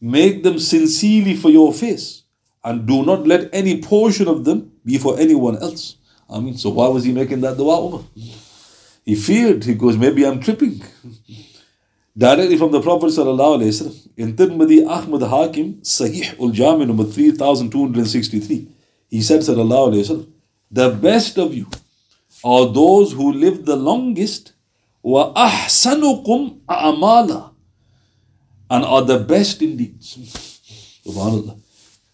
Make 0.00 0.42
them 0.42 0.58
sincerely 0.58 1.36
for 1.36 1.50
your 1.50 1.72
face. 1.72 2.22
And 2.64 2.86
do 2.86 3.04
not 3.04 3.26
let 3.26 3.50
any 3.52 3.82
portion 3.82 4.26
of 4.26 4.44
them 4.44 4.72
be 4.84 4.96
for 4.96 5.18
anyone 5.18 5.56
else. 5.58 5.96
I 6.28 6.40
mean, 6.40 6.56
so 6.56 6.70
why 6.70 6.88
was 6.88 7.04
he 7.04 7.12
making 7.12 7.40
that 7.42 7.56
dua, 7.56 7.86
Umar? 7.86 8.02
He 9.04 9.14
feared, 9.14 9.64
he 9.64 9.74
goes, 9.74 9.96
maybe 9.96 10.26
I'm 10.26 10.40
tripping. 10.40 10.82
Directly 12.18 12.56
from 12.56 12.72
the 12.72 12.80
Prophet 12.80 13.06
ﷺ, 13.06 14.08
in 14.16 14.34
Tirmidhi 14.34 14.88
Ahmad 14.88 15.22
Hakim, 15.22 15.74
Sahih 15.82 16.38
ul 16.40 16.50
Jami 16.50 16.86
number 16.86 17.04
3263, 17.04 18.68
he 19.10 19.22
said, 19.22 19.40
Sallallahu 19.40 20.26
the 20.70 20.90
best 20.90 21.38
of 21.38 21.54
you 21.54 21.68
are 22.42 22.66
those 22.66 23.12
who 23.12 23.32
live 23.32 23.64
the 23.64 23.76
longest 23.76 24.52
wa 25.02 25.32
ahsanukum 25.34 26.60
a'mala 26.68 27.52
and 28.68 28.84
are 28.84 29.02
the 29.02 29.18
best 29.18 29.62
in 29.62 29.76
deeds. 29.76 30.16
Subhanallah. 31.06 31.60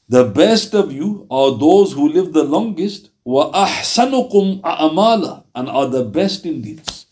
The 0.09 0.25
best 0.25 0.75
of 0.75 0.93
you 0.93 1.27
are 1.31 1.57
those 1.57 1.95
who 1.95 2.09
live 2.11 2.35
the 2.35 2.45
longest 2.45 3.09
ahsanukum 3.27 4.61
a'mala 4.63 5.45
and 5.55 5.69
are 5.69 5.87
the 5.87 6.05
best 6.05 6.45
in 6.47 6.63
deeds. 6.63 7.07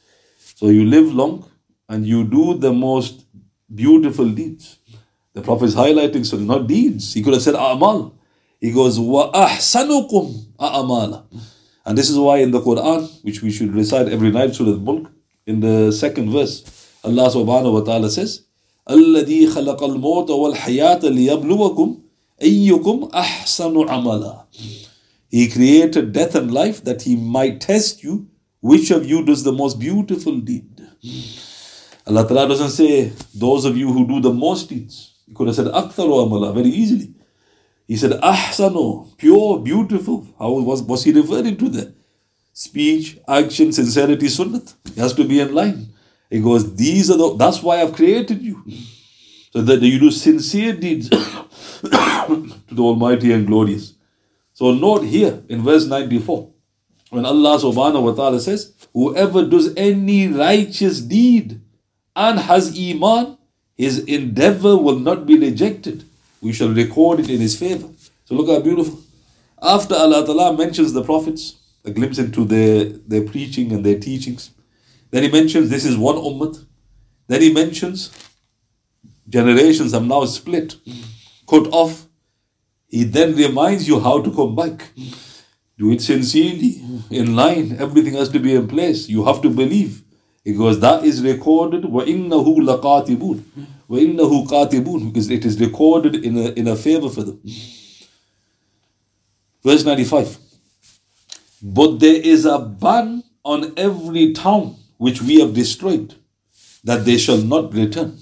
So 0.56 0.68
you 0.68 0.84
live 0.84 1.12
long 1.14 1.48
and 1.88 2.06
you 2.06 2.24
do 2.24 2.58
the 2.58 2.72
most 2.72 3.26
beautiful 3.72 4.28
deeds. 4.28 4.78
The 5.32 5.42
Prophet 5.42 5.66
is 5.66 5.74
highlighting 5.76 6.26
so 6.26 6.36
not 6.36 6.66
deeds. 6.66 7.14
He 7.14 7.22
could 7.22 7.34
have 7.34 7.42
said 7.42 7.54
a'mal. 7.54 8.14
He 8.60 8.72
goes 8.72 8.98
ahsanukum 8.98 10.54
a'mala. 10.58 11.24
And 11.86 11.96
this 11.96 12.10
is 12.10 12.18
why 12.18 12.38
in 12.38 12.50
the 12.50 12.60
Quran, 12.60 13.08
which 13.24 13.42
we 13.42 13.50
should 13.50 13.74
recite 13.74 14.08
every 14.08 14.30
night, 14.30 14.54
Surah 14.54 14.72
Al-Mulk, 14.72 15.10
in 15.46 15.60
the 15.60 15.90
second 15.92 16.30
verse, 16.30 16.62
Allah 17.02 17.30
subhanahu 17.30 17.72
wa 17.72 17.80
ta'ala 17.80 18.10
says, 18.10 18.44
الذي 18.90 19.46
خلق 19.46 19.82
الموت 19.82 20.30
والحياة 20.30 21.00
ليبلوكم 21.04 21.98
أيكم 22.42 23.08
أحسن 23.14 23.88
عملا 23.88 24.46
He 25.30 25.48
created 25.48 26.12
death 26.12 26.34
and 26.34 26.52
life 26.52 26.82
that 26.84 27.02
He 27.02 27.16
might 27.16 27.60
test 27.60 28.02
you 28.02 28.28
which 28.60 28.90
of 28.90 29.06
you 29.06 29.24
does 29.24 29.42
the 29.42 29.52
most 29.52 29.78
beautiful 29.78 30.38
deed. 30.38 30.86
Allah 32.06 32.26
Ta'ala 32.28 32.48
doesn't 32.48 32.70
say 32.70 33.12
those 33.34 33.64
of 33.64 33.76
you 33.76 33.92
who 33.92 34.06
do 34.06 34.20
the 34.20 34.32
most 34.32 34.68
deeds. 34.68 35.14
He 35.26 35.32
could 35.34 35.46
have 35.46 35.56
said 35.56 35.66
aktharu 35.66 36.26
amala 36.26 36.52
very 36.54 36.68
easily. 36.68 37.14
He 37.86 37.96
said 37.96 38.12
ahsano, 38.20 39.16
pure, 39.16 39.58
beautiful. 39.60 40.26
How 40.38 40.50
was, 40.52 40.82
was 40.82 41.04
he 41.04 41.12
referring 41.12 41.56
to 41.56 41.68
that? 41.70 41.94
speech, 42.60 43.18
action, 43.26 43.72
sincerity, 43.72 44.26
sunnat. 44.26 44.74
It 44.86 44.98
has 44.98 45.14
to 45.14 45.24
be 45.24 45.40
in 45.40 45.54
line. 45.54 45.88
He 46.28 46.40
goes, 46.40 46.74
these 46.76 47.10
are 47.10 47.16
the, 47.16 47.36
that's 47.36 47.62
why 47.62 47.80
I've 47.80 47.94
created 47.94 48.42
you. 48.42 48.62
So 49.52 49.62
that 49.62 49.80
you 49.80 49.98
do 49.98 50.10
sincere 50.10 50.74
deeds 50.74 51.08
to 51.10 52.52
the 52.70 52.82
Almighty 52.82 53.32
and 53.32 53.46
glorious. 53.46 53.94
So 54.60 54.74
note 54.74 55.04
here 55.04 55.42
in 55.48 55.62
verse 55.62 55.86
94, 55.86 56.50
when 57.08 57.24
Allah 57.24 57.56
subhanahu 57.58 58.02
wa 58.02 58.12
ta'ala 58.12 58.38
says, 58.40 58.74
whoever 58.92 59.42
does 59.46 59.74
any 59.74 60.28
righteous 60.28 61.00
deed 61.00 61.62
and 62.14 62.38
has 62.38 62.78
iman, 62.78 63.38
his 63.74 64.00
endeavor 64.00 64.76
will 64.76 64.98
not 64.98 65.24
be 65.24 65.38
rejected. 65.38 66.04
We 66.42 66.52
shall 66.52 66.68
record 66.68 67.20
it 67.20 67.30
in 67.30 67.40
his 67.40 67.58
favor. 67.58 67.88
So 68.26 68.34
look 68.34 68.48
how 68.48 68.60
beautiful. 68.60 69.00
After 69.62 69.94
Allah 69.94 70.26
Ta'ala 70.26 70.54
mentions 70.54 70.92
the 70.92 71.04
prophets, 71.04 71.56
a 71.86 71.90
glimpse 71.90 72.18
into 72.18 72.44
their, 72.44 72.84
their 72.84 73.22
preaching 73.22 73.72
and 73.72 73.82
their 73.82 73.98
teachings. 73.98 74.50
Then 75.10 75.22
he 75.22 75.30
mentions 75.30 75.70
this 75.70 75.86
is 75.86 75.96
one 75.96 76.16
ummah. 76.16 76.66
Then 77.28 77.40
he 77.40 77.50
mentions 77.50 78.10
generations 79.26 79.92
have 79.92 80.04
now 80.04 80.26
split, 80.26 80.76
cut 81.48 81.66
off. 81.72 82.08
He 82.89 83.03
then 83.03 83.35
reminds 83.35 83.87
you 83.87 83.99
how 83.99 84.21
to 84.21 84.31
come 84.31 84.55
back. 84.55 84.89
Do 85.77 85.91
it 85.91 86.01
sincerely, 86.01 86.81
in 87.09 87.35
line. 87.35 87.75
Everything 87.77 88.13
has 88.13 88.29
to 88.29 88.39
be 88.39 88.55
in 88.55 88.67
place. 88.67 89.09
You 89.09 89.25
have 89.25 89.41
to 89.41 89.49
believe. 89.49 90.03
Because 90.43 90.79
that 90.79 91.03
is 91.03 91.21
recorded. 91.21 91.83
وَإِنَّهُ 91.83 92.29
لَقَاتِبُونَ 92.29 93.41
وَإِنَّهُ 93.89 94.47
قَاتِبُونَ 94.47 95.07
Because 95.07 95.29
it 95.29 95.43
is 95.43 95.59
recorded 95.59 96.23
in 96.23 96.37
a, 96.37 96.51
in 96.51 96.67
a 96.67 96.75
favor 96.75 97.09
for 97.09 97.23
them. 97.23 97.41
Verse 99.63 99.83
95. 99.83 100.37
But 101.61 101.99
there 101.99 102.21
is 102.21 102.45
a 102.45 102.59
ban 102.59 103.23
on 103.43 103.73
every 103.75 104.33
town 104.33 104.75
which 104.97 105.21
we 105.21 105.39
have 105.39 105.53
destroyed, 105.53 106.15
that 106.83 107.05
they 107.05 107.17
shall 107.17 107.37
not 107.37 107.73
return. 107.73 108.17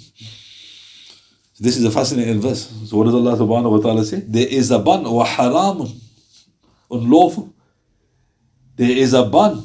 This 1.61 1.77
is 1.77 1.85
a 1.85 1.90
fascinating 1.90 2.40
verse. 2.40 2.68
So 2.87 2.97
what 2.97 3.05
does 3.05 3.14
Allah 3.14 3.37
subhanahu 3.37 3.71
wa 3.73 3.79
ta'ala 3.79 4.05
say? 4.05 4.21
There 4.21 4.47
is 4.47 4.71
a 4.71 4.79
ban 4.79 5.07
or 5.07 5.27
haram 5.27 5.88
unlawful. 6.90 7.53
There 8.77 8.90
is 8.90 9.12
a 9.12 9.25
ban 9.25 9.64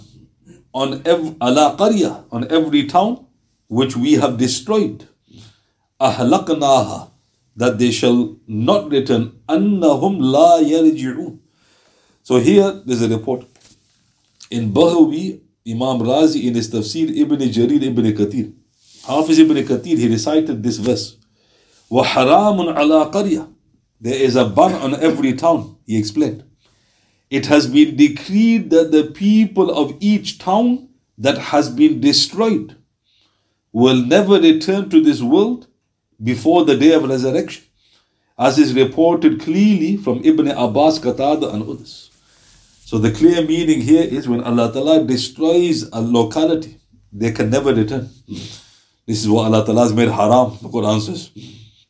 on 0.74 1.04
ala 1.06 1.78
qariya, 1.78 2.26
on 2.32 2.52
every 2.52 2.88
town 2.88 3.28
which 3.68 3.96
we 3.96 4.14
have 4.14 4.38
destroyed. 4.38 5.08
Ahlaqnaha 6.02 7.12
that 7.56 7.78
they 7.78 7.92
shall 7.92 8.38
not 8.48 8.90
return. 8.90 9.40
Annahum 9.48 10.18
la 10.20 10.60
yarji'un. 10.60 11.38
So 12.24 12.40
here 12.40 12.72
there's 12.86 13.04
a 13.04 13.10
report. 13.10 13.46
In 14.50 14.74
Baghawi, 14.74 15.42
Imam 15.68 16.00
Razi 16.00 16.46
in 16.48 16.56
his 16.56 16.72
tafsir 16.72 17.16
Ibn 17.16 17.38
Jarir 17.40 17.82
Ibn 17.84 18.06
Kathir. 18.14 18.54
Hafiz 19.06 19.40
Ibn 19.40 19.58
Kathir, 19.58 19.98
he 19.98 20.08
recited 20.08 20.64
this 20.64 20.78
verse. 20.78 21.18
وَحَرَامٌ 21.93 22.75
عَلَىٰ 22.77 23.13
قَرْيَةٍ 23.13 23.53
There 24.01 24.15
is 24.15 24.37
a 24.37 24.45
ban 24.47 24.75
on 24.75 24.95
every 24.95 25.33
town, 25.33 25.77
he 25.87 25.99
explained. 25.99 26.45
It 27.31 27.47
has 27.47 27.67
been 27.67 27.97
decreed 27.97 28.71
that 28.71 28.91
the 28.91 29.05
people 29.05 29.71
of 29.71 29.97
each 30.01 30.39
town 30.39 30.89
that 31.19 31.39
has 31.39 31.69
been 31.69 32.01
destroyed 32.01 32.77
will 33.73 34.05
never 34.05 34.41
return 34.41 34.89
to 34.91 35.01
this 35.03 35.21
world 35.21 35.67
before 36.23 36.65
the 36.65 36.77
day 36.77 36.93
of 36.93 37.05
resurrection, 37.05 37.65
as 38.39 38.59
is 38.59 38.75
reported 38.75 39.41
clearly 39.41 39.97
from 39.97 40.23
Ibn 40.25 40.49
Abbas, 40.49 40.99
Qatada, 41.01 41.53
and 41.53 41.63
others. 41.63 42.11
So 42.85 42.99
the 42.99 43.11
clear 43.11 43.43
meaning 43.43 43.83
here 43.83 44.03
is 44.03 44.27
when 44.29 44.43
Allah 44.43 44.73
Ta'ala 44.73 45.05
destroys 45.05 45.83
a 45.93 46.01
locality, 46.01 46.79
they 47.13 47.33
can 47.33 47.51
never 47.51 47.75
return. 47.75 48.09
This 49.07 49.23
is 49.23 49.29
what 49.29 49.45
Allah 49.45 49.65
Ta'ala 49.65 49.83
has 49.83 49.93
made 49.93 50.09
haram, 50.09 50.57
the 50.63 50.69
Quran 50.69 51.01
says. 51.01 51.31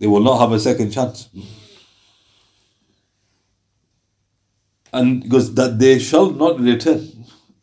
They 0.03 0.11
will 0.11 0.19
not 0.19 0.39
have 0.39 0.51
a 0.51 0.59
second 0.59 0.91
chance. 0.91 1.29
And 4.91 5.23
because 5.23 5.53
that 5.53 5.79
they 5.79 5.97
shall 5.97 6.29
not 6.29 6.59
return. 6.59 7.09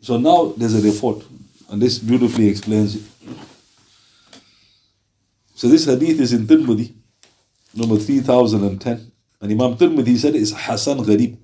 So 0.00 0.16
now 0.16 0.54
there's 0.56 0.74
a 0.74 0.80
report, 0.90 1.22
and 1.68 1.82
this 1.82 1.98
beautifully 1.98 2.48
explains 2.48 2.96
it. 2.96 3.02
So 5.54 5.68
this 5.68 5.84
hadith 5.84 6.18
is 6.18 6.32
in 6.32 6.46
Tirmidhi, 6.46 6.94
number 7.74 7.98
3010. 7.98 9.12
And 9.42 9.52
Imam 9.52 9.76
Tirmidhi 9.76 10.16
said 10.16 10.34
it's 10.34 10.52
Hasan 10.52 11.00
Gharib. 11.00 11.36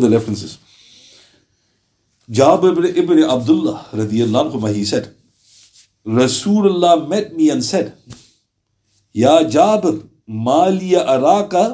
ریفرنسز 0.09 0.57
جاب 2.29 2.65
ابن 2.65 2.85
ابن 2.95 3.23
عبد 3.23 3.49
اللہ 3.49 3.95
رضی 3.95 4.21
اللہ 4.21 4.37
عنہ 4.37 4.67
ہی 4.67 4.83
سیٹ 4.85 5.05
رسول 6.05 6.65
اللہ 6.65 7.05
میٹ 7.07 7.33
می 7.33 7.49
اینڈ 7.49 7.63
سیٹ 7.63 8.15
یا 9.15 9.37
جاب 9.51 9.85
مالی 10.45 10.95
ارا 10.95 11.41
کا 11.51 11.67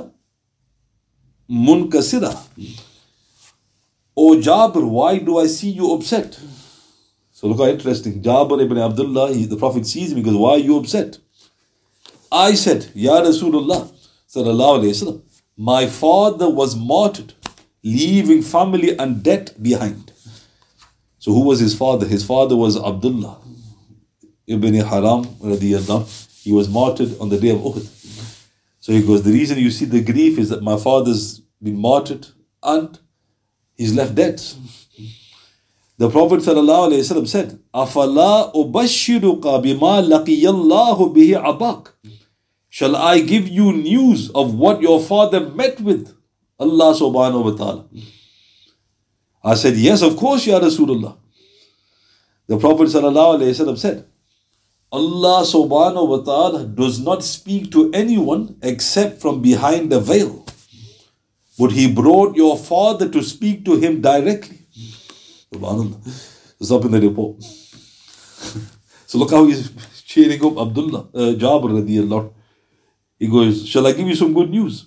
منکسرا 1.50 2.30
او 4.18 4.34
جابر 4.42 4.84
وائی 4.92 5.20
ڈو 5.20 5.39
آئی 5.39 5.48
سی 5.50 5.70
یو 5.70 5.94
اپسٹ 5.94 6.39
سو 7.38 7.48
لوک 7.48 7.62
انٹرسٹنگ 7.62 8.22
جابر 8.22 8.60
ابن 8.60 8.78
عبد 8.82 9.00
اللہ 9.00 9.56
پروفیٹ 9.56 9.86
سیز 9.88 10.13
بیکاز 10.13 10.36
وائی 10.36 10.63
یو 10.63 10.78
اپسٹ 10.78 11.20
I 12.33 12.55
said, 12.55 12.91
Ya 12.95 13.21
Rasulullah, 13.23 13.91
sallallahu 14.29 14.81
alayhi 14.81 14.91
wasallam, 14.91 15.23
my 15.57 15.87
father 15.87 16.49
was 16.49 16.77
martyred, 16.77 17.35
leaving 17.83 18.43
family 18.43 18.97
and 18.97 19.23
debt 19.23 19.55
behind. 19.62 20.12
So 21.19 21.33
who 21.33 21.45
was 21.45 21.61
his 21.61 21.75
father? 21.77 22.07
His 22.07 22.25
father 22.25 22.57
was 22.57 22.77
Abdullah 22.77 23.38
ibn 24.47 24.75
Haram 24.75 25.25
radiyallahu. 25.41 26.43
He 26.43 26.53
was 26.53 26.69
martyred 26.69 27.19
on 27.21 27.29
the 27.29 27.38
day 27.38 27.51
of 27.51 27.59
Uhud. 27.59 27.87
So 28.81 28.93
he 28.93 29.03
goes, 29.03 29.23
the 29.23 29.33
reason 29.33 29.59
you 29.59 29.71
see 29.71 29.85
the 29.85 30.03
grief 30.03 30.38
is 30.38 30.49
that 30.49 30.62
my 30.62 30.79
father's 30.79 31.41
been 31.62 31.77
martyred 31.79 32.29
and 32.62 32.99
he's 33.77 33.95
left 33.95 34.14
dead. 34.14 34.41
The 35.99 36.09
Prophet 36.09 36.41
ﷺ 36.41 37.27
said, 37.29 37.59
أَفَلَا 37.75 38.55
أُبَشِّرُكَ 38.55 39.43
بِمَا 39.43 40.09
لَقِيَ 40.09 40.43
اللَّهُ 40.43 41.14
بِهِ 41.14 41.59
عَبَاكَ 41.59 41.88
Shall 42.74 42.96
I 42.96 43.20
give 43.22 43.48
you 43.48 43.72
news 43.72 44.32
of 44.32 44.56
what 44.56 44.82
your 44.82 45.00
father 45.00 45.42
met 45.48 45.80
with 45.80 46.08
Allah 46.60 46.96
subhanahu 47.00 47.44
wa 47.48 47.52
ta'ala? 47.52 47.86
I 49.44 49.54
said, 49.54 49.76
Yes, 49.78 50.02
of 50.02 50.18
course, 50.18 50.48
Ya 50.48 50.60
Rasulullah. 50.60 51.16
The 52.48 52.58
Prophet 52.58 52.88
ﷺ 52.88 53.78
said, 53.78 54.08
Allah 54.92 55.44
subhanahu 55.46 56.08
wa 56.16 56.18
ta'ala 56.26 56.66
does 56.66 57.00
not 57.00 57.22
speak 57.24 57.72
to 57.74 57.92
anyone 57.94 58.58
except 58.64 59.22
from 59.22 59.40
behind 59.44 59.94
a 59.94 60.00
veil. 60.00 60.44
But 61.60 61.74
he 61.74 61.94
brought 61.94 62.36
your 62.36 62.58
father 62.58 63.08
to 63.08 63.22
speak 63.22 63.66
to 63.66 63.76
him 63.78 64.02
directly. 64.02 64.66
It's 65.52 66.72
up 66.72 66.86
in 66.86 66.92
the 66.98 67.02
report. 67.02 67.44
so 69.06 69.20
look 69.20 69.30
how 69.30 69.46
he's 69.46 69.70
cheering 70.06 70.44
up 70.44 70.58
Abdullah, 70.58 71.10
uh, 71.14 71.34
Jabir 71.38 71.78
radiallahu. 71.84 72.34
He 73.24 73.30
goes, 73.30 73.66
Shall 73.66 73.88
I 73.88 73.94
give 73.94 74.06
you 74.06 74.16
some 74.16 74.34
good 74.34 74.50
news? 74.50 74.86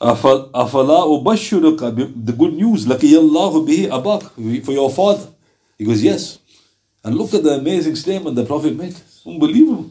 Ubashuruka, 0.00 1.94
the 2.24 2.32
good 2.32 2.54
news, 2.54 2.86
laqiyallahu 2.86 3.68
bihi 3.68 3.88
abak, 3.90 4.64
for 4.64 4.72
your 4.72 4.90
father. 4.90 5.28
He 5.76 5.84
goes, 5.84 6.02
Yes. 6.02 6.38
And 7.04 7.14
look 7.14 7.34
at 7.34 7.42
the 7.42 7.58
amazing 7.58 7.94
statement 7.94 8.36
the 8.36 8.46
Prophet 8.46 8.74
made. 8.74 8.96
Unbelievable. 9.26 9.90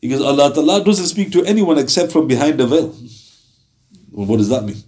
He 0.00 0.08
goes, 0.08 0.22
Allah 0.22 0.50
Ta'ala 0.54 0.82
doesn't 0.82 1.08
speak 1.08 1.30
to 1.32 1.44
anyone 1.44 1.76
except 1.76 2.10
from 2.10 2.26
behind 2.26 2.58
the 2.58 2.66
veil. 2.66 2.96
Well, 4.10 4.24
what 4.24 4.38
does 4.38 4.48
that 4.48 4.64
mean? 4.64 4.82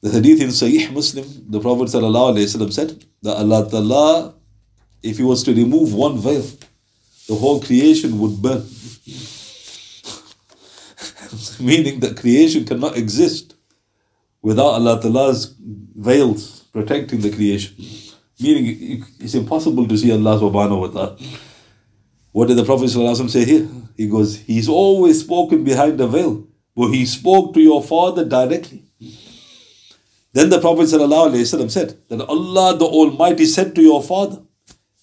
The 0.00 0.12
hadith 0.12 0.40
in 0.40 0.48
Sahih 0.48 0.90
Muslim, 0.94 1.26
the 1.50 1.60
Prophet 1.60 1.90
said 1.90 2.00
that 2.00 3.36
Allah 3.36 3.68
Ta'ala, 3.70 4.34
if 5.02 5.18
he 5.18 5.22
was 5.22 5.42
to 5.42 5.52
remove 5.52 5.92
one 5.92 6.16
veil, 6.16 6.46
the 7.28 7.34
whole 7.34 7.60
creation 7.60 8.18
would 8.18 8.40
burn. 8.40 8.64
Meaning 11.60 12.00
that 12.00 12.16
creation 12.16 12.64
cannot 12.64 12.96
exist 12.96 13.54
without 14.42 14.78
Allah 14.78 15.00
Ta'ala's 15.00 15.54
veils 15.58 16.64
protecting 16.72 17.20
the 17.20 17.30
creation. 17.30 17.74
Meaning 18.40 19.04
it's 19.18 19.34
impossible 19.34 19.88
to 19.88 19.96
see 19.96 20.12
Allah 20.12 20.38
subhanahu 20.38 20.80
wa 20.80 20.88
ta'ala. 20.88 21.16
What 22.32 22.48
did 22.48 22.58
the 22.58 22.64
Prophet 22.64 22.88
say 22.90 23.44
here? 23.44 23.66
He 23.96 24.08
goes, 24.08 24.36
He's 24.40 24.68
always 24.68 25.20
spoken 25.20 25.64
behind 25.64 25.98
the 25.98 26.06
veil, 26.06 26.46
but 26.76 26.88
he 26.90 27.06
spoke 27.06 27.54
to 27.54 27.60
your 27.60 27.82
father 27.82 28.24
directly. 28.24 28.82
Then 30.32 30.50
the 30.50 30.60
Prophet 30.60 30.88
said 30.88 31.00
that 31.00 32.20
Allah 32.28 32.76
the 32.76 32.84
Almighty 32.84 33.46
said 33.46 33.74
to 33.74 33.80
your 33.80 34.02
father, 34.02 34.42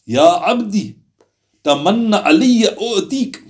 Ya 0.05 0.43
Abdi, 0.45 0.95
tamanna 1.63 2.23
aliyya 2.23 2.77
u'tik. 2.77 3.41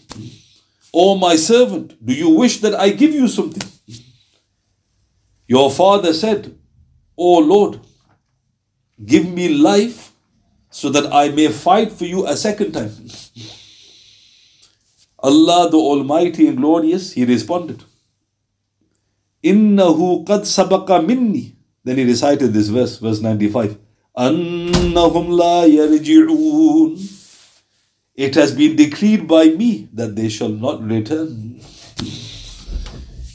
O 0.93 1.15
my 1.15 1.35
servant, 1.35 2.03
do 2.05 2.13
you 2.13 2.29
wish 2.29 2.59
that 2.61 2.75
I 2.75 2.89
give 2.89 3.13
you 3.13 3.27
something? 3.27 3.67
Your 5.47 5.71
father 5.71 6.13
said, 6.13 6.55
O 7.17 7.39
Lord, 7.39 7.79
Give 9.03 9.27
me 9.27 9.49
life 9.49 10.11
so 10.69 10.89
that 10.89 11.11
I 11.11 11.29
may 11.29 11.47
fight 11.49 11.91
for 11.91 12.05
you 12.05 12.25
a 12.27 12.35
second 12.37 12.73
time. 12.73 12.93
Allah 15.19 15.69
the 15.69 15.77
Almighty 15.77 16.47
and 16.47 16.57
Glorious, 16.57 17.13
He 17.13 17.25
responded, 17.25 17.83
Innahu 19.43 20.25
qad 20.25 20.41
sabaqa 20.41 21.05
minni. 21.05 21.55
Then 21.83 21.97
he 21.97 22.05
recited 22.05 22.53
this 22.53 22.69
verse, 22.69 22.97
verse 22.97 23.19
95. 23.19 23.77
Annahum 24.17 25.29
la 25.29 25.63
yarji'un. 25.65 27.12
It 28.14 28.34
has 28.34 28.54
been 28.54 28.76
decreed 28.76 29.28
by 29.28 29.50
me 29.50 29.88
that 29.92 30.16
they 30.16 30.28
shall 30.28 30.48
not 30.48 30.82
return. 30.82 31.60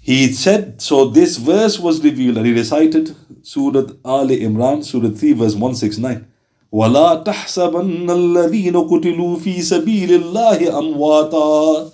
He 0.01 0.33
said, 0.33 0.81
so 0.81 1.05
this 1.05 1.37
verse 1.37 1.79
was 1.79 2.03
revealed 2.03 2.37
and 2.37 2.45
he 2.45 2.53
recited 2.53 3.15
Surah 3.41 3.87
Ali 4.03 4.41
Imran, 4.41 4.83
Surah 4.83 5.09
3, 5.09 5.33
verse 5.33 5.53
169. 5.53 6.27
وَلَا 6.73 7.23
تَحْسَبَنَّ 7.23 8.09
الَّذِينَ 8.09 8.73
قُتِلُوا 8.73 9.37
فِي 9.37 9.59
سَبِيلِ 9.59 10.09
اللَّهِ 10.09 10.57
أَمْوَاتًا 10.67 11.93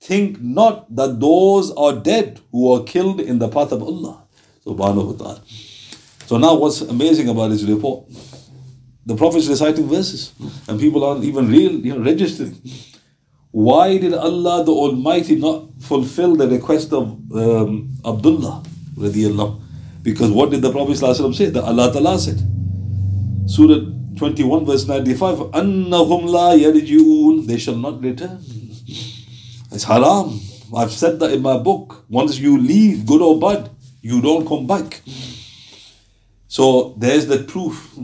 Think 0.00 0.40
not 0.40 0.94
that 0.96 1.20
those 1.20 1.70
are 1.72 1.92
dead 1.92 2.40
who 2.50 2.72
are 2.72 2.82
killed 2.84 3.20
in 3.20 3.38
the 3.38 3.48
path 3.48 3.72
of 3.72 3.82
Allah. 3.82 4.22
Subhanahu 4.64 5.12
wa 5.12 5.12
ta'ala. 5.12 5.42
So 6.26 6.38
now 6.38 6.54
what's 6.54 6.80
amazing 6.80 7.28
about 7.28 7.48
this 7.48 7.64
report? 7.64 8.04
The 9.06 9.16
Prophet 9.16 9.38
is 9.38 9.48
reciting 9.48 9.88
verses 9.88 10.32
and 10.68 10.78
people 10.78 11.04
aren't 11.04 11.24
even 11.24 11.48
real, 11.48 11.72
you 11.72 11.96
know, 11.96 12.04
registering. 12.04 12.56
Why 13.50 13.98
did 13.98 14.14
Allah 14.14 14.64
the 14.64 14.72
Almighty 14.72 15.36
not 15.36 15.68
fulfill 15.80 16.36
the 16.36 16.48
request 16.48 16.92
of 16.92 17.18
um, 17.34 17.90
Abdullah 18.04 18.62
radiallahu 18.96 19.60
because 20.02 20.30
what 20.30 20.50
did 20.50 20.62
the 20.62 20.70
Prophet 20.72 20.92
ﷺ 20.92 21.34
say? 21.34 21.46
That 21.50 21.64
Allah 21.64 21.92
Ta'ala 21.92 22.18
said. 22.18 22.40
Surah 23.46 23.80
21 24.16 24.64
verse 24.66 24.86
95 24.86 25.38
أَنَّهُمْ 25.52 26.22
لَا 26.30 26.58
يَرْجِعُونَ 26.58 27.46
They 27.46 27.58
shall 27.58 27.76
not 27.76 28.02
return. 28.02 28.38
It's 29.70 29.84
haram. 29.84 30.40
I've 30.76 30.92
said 30.92 31.20
that 31.20 31.32
in 31.32 31.42
my 31.42 31.58
book. 31.58 32.04
Once 32.08 32.38
you 32.38 32.58
leave, 32.58 33.06
good 33.06 33.20
or 33.22 33.38
bad, 33.38 33.70
you 34.00 34.20
don't 34.20 34.46
come 34.46 34.66
back. 34.66 35.00
So 36.48 36.94
there's 36.98 37.26
the 37.26 37.38
proof, 37.44 37.96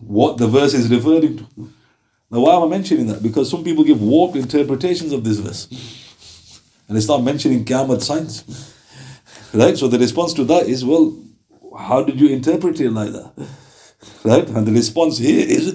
what 0.00 0.38
the 0.38 0.46
verse 0.46 0.74
is 0.74 0.88
referring 0.88 1.38
to. 1.38 1.46
Now, 2.30 2.40
why 2.40 2.56
am 2.56 2.64
I 2.64 2.66
mentioning 2.66 3.06
that? 3.06 3.22
Because 3.22 3.50
some 3.50 3.62
people 3.62 3.84
give 3.84 4.00
warped 4.00 4.36
interpretations 4.36 5.12
of 5.12 5.24
this 5.24 5.38
verse. 5.38 5.68
And 6.88 6.96
they 6.96 7.00
start 7.00 7.22
mentioning 7.22 7.64
Qiyamah 7.64 8.02
signs. 8.02 8.74
Right? 9.52 9.76
So 9.76 9.88
the 9.88 9.98
response 9.98 10.34
to 10.34 10.44
that 10.44 10.66
is, 10.66 10.84
well, 10.84 11.16
how 11.78 12.02
did 12.02 12.20
you 12.20 12.28
interpret 12.28 12.80
it 12.80 12.90
like 12.90 13.12
that? 13.12 13.48
Right? 14.24 14.48
And 14.48 14.66
the 14.66 14.72
response 14.72 15.18
here 15.18 15.44
is, 15.46 15.74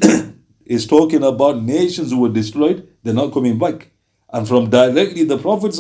is 0.65 0.87
talking 0.87 1.23
about 1.23 1.61
nations 1.61 2.11
who 2.11 2.19
were 2.19 2.29
destroyed, 2.29 2.87
they're 3.03 3.13
not 3.13 3.33
coming 3.33 3.57
back. 3.57 3.87
And 4.31 4.47
from 4.47 4.69
directly 4.69 5.23
the 5.23 5.37
Prophet 5.37 5.73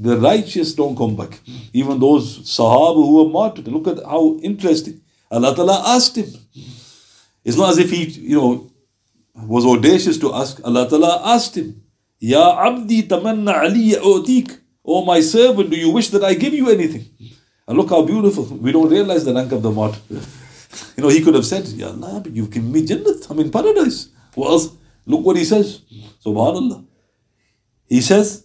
the 0.00 0.16
righteous 0.16 0.74
don't 0.74 0.96
come 0.96 1.14
back. 1.14 1.40
Even 1.74 2.00
those 2.00 2.38
Sahaba 2.40 2.94
who 2.94 3.22
were 3.22 3.30
martyred. 3.30 3.68
Look 3.68 3.86
at 3.86 4.02
how 4.02 4.38
interesting. 4.42 5.02
Allah 5.30 5.54
Ta'ala 5.54 5.82
asked 5.86 6.16
him. 6.16 6.30
It's 7.43 7.57
not 7.57 7.69
as 7.69 7.77
if 7.77 7.91
he, 7.91 8.05
you 8.05 8.37
know, 8.37 8.71
was 9.35 9.65
audacious 9.65 10.17
to 10.19 10.33
ask. 10.33 10.59
Allah 10.63 10.89
Ta'ala 10.89 11.21
asked 11.25 11.55
him, 11.55 11.81
Ya 12.19 12.57
abdi 12.57 13.03
tamanna 13.03 13.61
aliya 13.63 14.01
u'tik. 14.01 14.57
Oh 14.83 15.03
my 15.05 15.19
servant, 15.21 15.69
do 15.69 15.77
you 15.77 15.89
wish 15.89 16.09
that 16.09 16.23
I 16.23 16.33
give 16.33 16.53
you 16.53 16.69
anything? 16.69 17.05
And 17.67 17.77
look 17.77 17.89
how 17.89 18.01
beautiful. 18.03 18.45
We 18.45 18.71
don't 18.71 18.89
realize 18.89 19.25
the 19.25 19.33
rank 19.33 19.51
of 19.51 19.61
the 19.61 19.71
martyr. 19.71 19.99
You 20.09 21.03
know, 21.03 21.09
he 21.09 21.21
could 21.21 21.35
have 21.35 21.45
said, 21.45 21.65
Ya 21.67 21.87
Allah, 21.87 22.21
but 22.23 22.31
you've 22.31 22.51
given 22.51 22.71
me 22.71 22.85
Jannat. 22.85 23.29
I'm 23.29 23.39
in 23.39 23.51
paradise. 23.51 24.09
What 24.33 24.49
else? 24.49 24.69
Look 25.05 25.25
what 25.25 25.37
he 25.37 25.45
says. 25.45 25.81
Subhanallah. 26.23 26.85
He 27.87 28.01
says, 28.01 28.43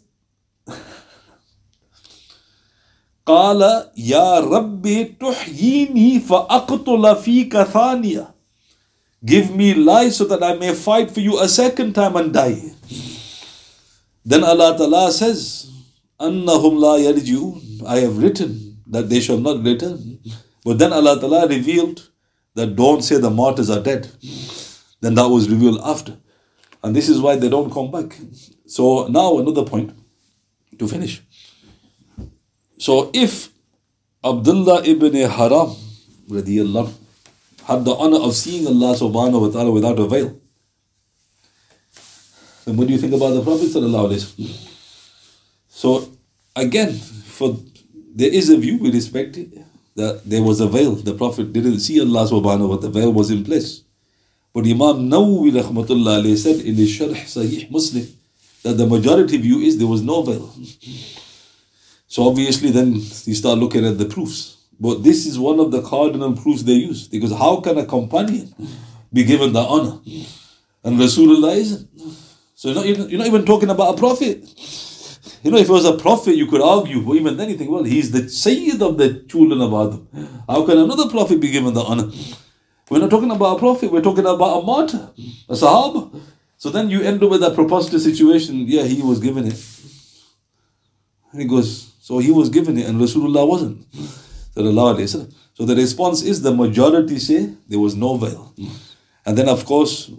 قال 3.27 3.91
يا 3.97 4.41
ربي 4.41 5.05
تحييني 5.05 6.21
فأقتل 6.21 7.17
فيك 7.17 7.63
ثانية 7.63 8.34
Give 9.26 9.56
me 9.56 9.74
life 9.74 10.14
so 10.14 10.26
that 10.26 10.44
I 10.44 10.54
may 10.56 10.74
fight 10.74 11.10
for 11.12 11.20
you 11.20 11.40
a 11.40 11.48
second 11.48 11.94
time 11.94 12.16
and 12.16 12.32
die. 12.34 12.62
Then 14.24 14.44
Allah 14.44 14.78
Ta'ala 14.78 15.12
says, 15.12 15.72
Annahum 16.20 16.80
la 16.80 16.98
yarjun. 16.98 17.84
I 17.88 18.00
have 18.00 18.18
written 18.18 18.78
that 18.88 19.10
they 19.10 19.20
shall 19.20 19.38
not 19.40 19.64
return. 19.64 20.20
But 20.64 20.78
then 20.80 20.94
Allah 20.94 21.20
Ta'ala 21.20 21.48
revealed 21.48 22.08
that 22.54 22.76
don't 22.76 23.02
say 23.02 23.18
the 23.18 23.30
martyrs 23.30 23.70
are 23.70 23.82
dead. 23.82 24.08
Then 25.02 25.16
that 25.16 25.28
was 25.28 25.50
revealed 25.50 25.82
after. 25.84 26.18
And 26.84 26.96
this 26.96 27.10
is 27.10 27.20
why 27.20 27.36
they 27.36 27.50
don't 27.50 27.72
come 27.74 27.92
back. 27.92 28.16
So 28.68 29.08
now 29.08 29.38
another 29.40 29.64
point 29.64 29.92
to 30.78 30.88
finish. 30.88 31.22
So 32.78 33.10
if 33.14 33.50
Abdullah 34.24 34.84
ibn 34.86 35.14
Haram 35.14 35.76
radiallahu 36.30 36.92
had 37.66 37.84
the 37.84 37.96
honor 37.96 38.20
of 38.20 38.34
seeing 38.34 38.68
Allah 38.68 38.96
subhanahu 38.96 39.42
wa 39.42 39.50
ta'ala 39.50 39.72
without 39.72 40.00
a 40.00 40.08
veil, 40.08 40.40
then 42.66 42.78
what 42.78 42.88
do 42.88 42.94
you 42.94 43.00
think 43.00 43.14
about 43.14 43.32
the 43.34 43.44
Prophet 43.44 43.70
So 45.70 46.12
again, 46.56 46.94
for 46.94 47.58
there 48.16 48.34
is 48.34 48.50
a 48.50 48.58
view 48.58 48.78
we 48.78 48.92
respect 48.92 49.38
that 49.96 50.22
there 50.26 50.42
was 50.42 50.60
a 50.60 50.68
veil. 50.68 50.96
The 50.96 51.14
Prophet 51.14 51.54
didn't 51.54 51.80
see 51.80 52.00
Allah 52.00 52.28
subhanahu 52.28 52.70
wa 52.70 52.76
ta'ala, 52.76 52.82
the 52.82 52.90
veil 52.90 53.14
was 53.14 53.32
in 53.32 53.44
place. 53.44 53.82
But 54.54 54.66
Imam 54.66 55.10
Nawawi 55.10 55.52
rahmatullah 55.52 56.38
said 56.38 56.62
in 56.66 56.76
his 56.76 56.90
Sharh 56.90 57.12
Sahih 57.12 57.70
Muslim 57.70 58.08
that 58.64 58.74
the 58.74 58.88
majority 58.88 59.38
view 59.38 59.60
is 59.60 59.78
there 59.78 59.88
was 59.88 60.02
no 60.02 60.22
veil. 60.22 60.54
So 62.08 62.28
obviously 62.28 62.72
then 62.72 62.94
you 62.94 63.36
start 63.36 63.60
looking 63.60 63.86
at 63.86 63.98
the 63.98 64.06
proofs. 64.06 64.58
But 64.80 65.04
this 65.04 65.26
is 65.26 65.40
one 65.40 65.60
of 65.60 65.72
the 65.72 65.82
cardinal 65.82 66.34
proofs 66.34 66.64
they 66.64 66.74
use. 66.74 67.08
Because 67.08 67.32
how 67.32 67.62
can 67.62 67.78
a 67.78 67.86
companion 67.86 68.54
be 69.12 69.24
given 69.24 69.54
the 69.54 69.62
honor? 69.62 70.00
And 70.84 71.00
Rasulullah 71.00 71.56
isn't. 71.56 71.90
So 72.56 72.70
you're 72.70 72.76
not 72.76 72.86
even, 72.86 73.10
you're 73.10 73.18
not 73.20 73.28
even 73.28 73.46
talking 73.46 73.70
about 73.70 73.96
a 73.96 73.98
prophet. 73.98 74.44
You 75.44 75.52
know, 75.52 75.58
if 75.58 75.70
it 75.70 75.72
was 75.72 75.86
a 75.86 75.98
prophet, 75.98 76.36
you 76.36 76.48
could 76.48 76.62
argue, 76.62 77.02
but 77.02 77.14
even 77.14 77.38
then 77.38 77.50
you 77.50 77.58
think, 77.58 77.70
well, 77.70 77.84
he's 77.84 78.12
the 78.12 78.28
Sayyid 78.28 78.82
of 78.82 78.98
the 78.98 79.24
children 79.28 79.62
of 79.62 79.74
Adam. 79.74 80.08
How 80.48 80.66
can 80.66 80.78
another 80.78 81.08
prophet 81.08 81.40
be 81.40 81.52
given 81.52 81.74
the 81.74 81.82
honor? 81.82 82.12
We're 82.90 83.00
not 83.00 83.10
talking 83.10 83.32
about 83.32 83.58
a 83.58 83.60
prophet, 83.60 83.92
we're 83.92 84.02
talking 84.02 84.26
about 84.26 84.62
a 84.62 84.66
martyr, 84.66 85.10
a 85.50 85.54
Sahaba. 85.54 86.20
So 86.58 86.70
then 86.70 86.90
you 86.90 87.02
end 87.02 87.22
up 87.22 87.30
with 87.30 87.42
that 87.42 87.54
preposterous 87.54 88.04
situation. 88.04 88.66
Yeah, 88.68 88.84
he 88.84 89.02
was 89.02 89.20
given 89.20 89.46
it. 89.46 89.64
And 91.32 91.42
he 91.42 91.48
goes, 91.48 91.94
so 92.00 92.20
he 92.20 92.32
was 92.32 92.50
given 92.50 92.78
it 92.78 92.88
and 92.88 93.00
Rasulullah 93.00 93.48
wasn't. 93.48 93.86
So 94.55 95.65
the 95.67 95.75
response 95.77 96.23
is 96.23 96.43
the 96.43 96.53
majority 96.53 97.19
say 97.19 97.53
there 97.69 97.79
was 97.79 97.95
no 97.95 98.17
veil. 98.17 98.53
And 99.25 99.37
then 99.37 99.49
of 99.49 99.65
course, 99.65 100.11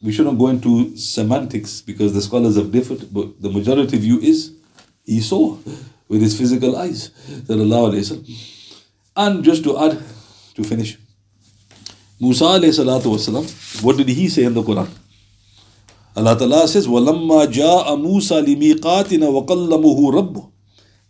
we 0.00 0.12
shouldn't 0.12 0.38
go 0.38 0.48
into 0.48 0.96
semantics 0.96 1.80
because 1.80 2.12
the 2.12 2.22
scholars 2.22 2.56
have 2.56 2.70
differed, 2.70 3.12
but 3.12 3.40
the 3.42 3.50
majority 3.50 3.98
view 3.98 4.20
is 4.20 4.52
he 5.04 5.20
saw 5.20 5.56
with 6.08 6.22
his 6.22 6.38
physical 6.38 6.76
eyes. 6.76 7.10
And 9.16 9.44
just 9.44 9.64
to 9.64 9.78
add, 9.78 9.98
to 10.54 10.64
finish, 10.64 10.98
Musa 12.20 12.44
والسلام, 12.44 13.82
what 13.82 13.96
did 13.96 14.08
he 14.08 14.28
say 14.28 14.44
in 14.44 14.54
the 14.54 14.62
Quran? 14.62 14.88
Allah 16.16 16.36
Ta'ala 16.36 16.66
says, 16.66 16.86
وَلَمَّا 16.88 17.46
جَاءَ 17.46 17.86
مُوسَى 17.96 18.42
لِمِيقَاتِنَا 18.42 19.46
وَقَلَّمُهُ 19.46 20.12
رَبُّهُ 20.12 20.50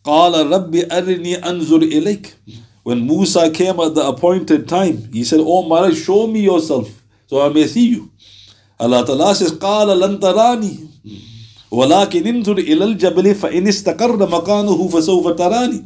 قَالَ 0.03 0.33
رَبِّ 0.51 0.91
أَرِنِي 0.91 1.41
أَنظُرْ 1.41 1.81
إِلَيْكَ. 1.83 2.33
When 2.83 3.07
Musa 3.07 3.49
came 3.49 3.79
at 3.79 3.95
the 3.95 4.05
appointed 4.05 4.67
time, 4.67 5.09
he 5.13 5.23
said, 5.23 5.39
Oh 5.41 5.63
my 5.63 5.91
show 5.91 6.27
me 6.27 6.41
yourself 6.41 6.89
so 7.27 7.41
I 7.41 7.49
may 7.49 7.65
see 7.65 7.87
you. 7.89 8.11
Allah 8.79 9.05
Ta'ala 9.05 9.33
says, 9.33 9.53
قَالَ 9.53 9.87
لَن 9.87 10.19
تَرَانِي 10.19 10.93
ولكن 11.73 12.27
انظر 12.27 12.57
إلى 12.57 12.83
الجبل 12.83 13.35
فإن 13.35 13.67
استقر 13.67 14.29
مكانه 14.29 14.87
فسوف 14.87 15.27
تراني 15.27 15.85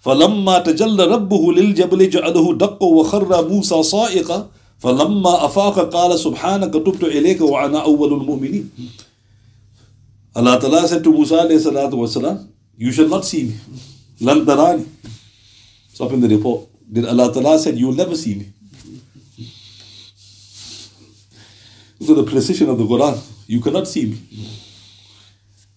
فلما 0.00 0.58
تجلى 0.58 1.04
ربه 1.04 1.52
للجبل 1.52 2.10
جعله 2.10 2.54
دق 2.54 2.82
وخر 2.82 3.48
موسى 3.48 3.82
صائقا 3.82 4.48
فلما 4.78 5.44
أفاق 5.44 5.76
قال 5.88 6.18
سبحانك 6.18 6.72
تبت 6.74 7.04
إليك 7.04 7.40
وأنا 7.40 7.78
أول 7.80 8.12
المؤمنين 8.12 8.70
Allah 10.36 10.60
Ta'ala 10.60 10.86
said 10.88 11.02
to 11.02 11.10
Musa 11.12 11.34
alayhi 11.48 11.60
salatu 11.60 11.96
wasalam, 11.96 12.48
You 12.76 12.92
shall 12.92 13.08
not 13.08 13.24
see 13.24 13.44
me. 13.44 13.56
Lan 14.20 14.44
tarani. 14.44 14.86
Stop 15.92 16.12
in 16.12 16.20
the 16.20 16.28
report. 16.28 16.68
Did 16.90 17.06
Allah 17.06 17.32
Ta'ala 17.32 17.58
said, 17.58 17.76
You 17.78 17.88
will 17.88 17.94
never 17.94 18.16
see 18.16 18.34
me. 18.34 18.52
Look 22.00 22.18
at 22.18 22.24
the 22.24 22.30
precision 22.30 22.68
of 22.68 22.78
the 22.78 22.84
Quran. 22.84 23.20
You 23.46 23.60
cannot 23.60 23.86
see 23.86 24.06
me. 24.06 24.18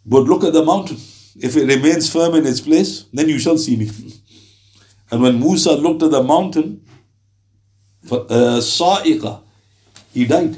But 0.06 0.24
look 0.24 0.44
at 0.44 0.54
the 0.54 0.64
mountain. 0.64 0.98
If 1.38 1.56
it 1.58 1.68
remains 1.68 2.12
firm 2.12 2.36
in 2.36 2.46
its 2.46 2.62
place, 2.62 3.04
then 3.14 3.30
you 3.30 3.40
shall 3.40 3.58
see 3.58 3.76
me. 3.76 3.90
And 5.12 5.22
when 5.22 5.40
Musa 5.40 5.74
looked 5.74 6.04
at 6.04 6.12
the 6.12 6.24
mountain, 6.24 6.82
uh, 8.12 8.60
sa'iqa, 8.62 9.42
he 10.14 10.26
died. 10.26 10.56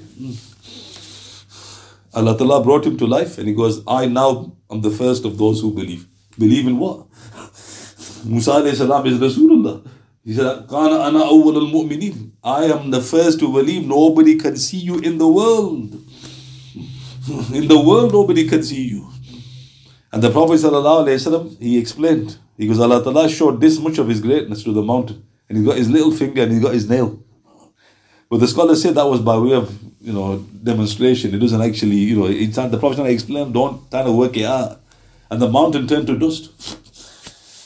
Allah 2.13 2.37
Ta'ala 2.37 2.63
brought 2.63 2.85
him 2.85 2.97
to 2.97 3.05
life 3.05 3.37
and 3.37 3.47
he 3.47 3.53
goes, 3.53 3.81
I 3.87 4.05
now 4.07 4.51
am 4.71 4.81
the 4.81 4.91
first 4.91 5.25
of 5.25 5.37
those 5.37 5.61
who 5.61 5.71
believe. 5.73 6.07
Believe 6.37 6.67
in 6.67 6.77
what? 6.77 7.07
Musa 8.25 8.51
alayhi 8.51 8.75
salam 8.75 9.05
is 9.05 9.17
Rasulullah. 9.17 9.85
He 10.23 10.33
said, 10.33 10.67
Kana 10.69 10.99
ana 10.99 11.19
awwal 11.19 11.55
al-mu'minin. 11.55 12.31
I 12.43 12.65
am 12.65 12.91
the 12.91 13.01
first 13.01 13.39
to 13.39 13.51
believe. 13.51 13.87
Nobody 13.87 14.35
can 14.37 14.57
see 14.57 14.77
you 14.77 14.99
in 14.99 15.17
the 15.17 15.27
world. 15.27 16.03
In 17.53 17.67
the 17.67 17.77
world, 17.77 18.13
nobody 18.13 18.47
can 18.47 18.63
see 18.63 18.83
you. 18.87 19.09
And 20.13 20.23
the 20.23 20.31
Prophet 20.31 20.53
ﷺ, 20.53 21.61
he 21.61 21.77
explained, 21.77 22.37
he 22.55 22.65
goes, 22.67 22.79
Allah 22.79 23.03
Ta'ala 23.03 23.27
showed 23.27 23.59
this 23.59 23.77
much 23.79 23.97
of 23.97 24.07
his 24.07 24.21
greatness 24.21 24.63
to 24.63 24.71
the 24.71 24.81
mountain. 24.81 25.25
And 25.49 25.57
he 25.57 25.63
got 25.63 25.75
his 25.75 25.89
little 25.89 26.11
finger 26.11 26.43
and 26.43 26.53
he 26.53 26.61
got 26.61 26.73
his 26.73 26.89
nail. 26.89 27.21
But 28.29 28.39
the 28.39 28.47
scholars 28.47 28.81
say 28.81 28.91
that 28.91 29.03
was 29.05 29.21
by 29.21 29.37
way 29.37 29.53
of, 29.53 29.77
you 30.01 30.13
know, 30.13 30.39
demonstration. 30.63 31.33
It 31.33 31.39
doesn't 31.39 31.61
actually, 31.61 31.97
you 31.97 32.15
know, 32.15 32.25
it's 32.27 32.55
not, 32.55 32.71
the 32.71 32.79
Prophet 32.79 33.05
explained, 33.05 33.53
don't 33.53 33.89
try 33.91 34.03
to 34.03 34.11
work 34.11 34.35
it 34.37 34.45
out. 34.45 34.81
And 35.29 35.41
the 35.41 35.49
mountain 35.49 35.87
turned 35.87 36.07
to 36.07 36.17
dust. 36.17 36.51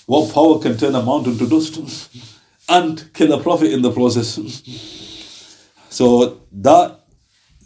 What 0.08 0.34
power 0.34 0.60
can 0.60 0.78
turn 0.78 0.96
a 0.96 1.02
mountain 1.02 1.38
to 1.38 1.48
dust? 1.48 1.80
And 2.68 3.14
kill 3.14 3.34
a 3.34 3.42
prophet 3.42 3.72
in 3.72 3.82
the 3.82 3.92
process. 3.92 4.40
So 5.90 6.42
that 6.52 7.00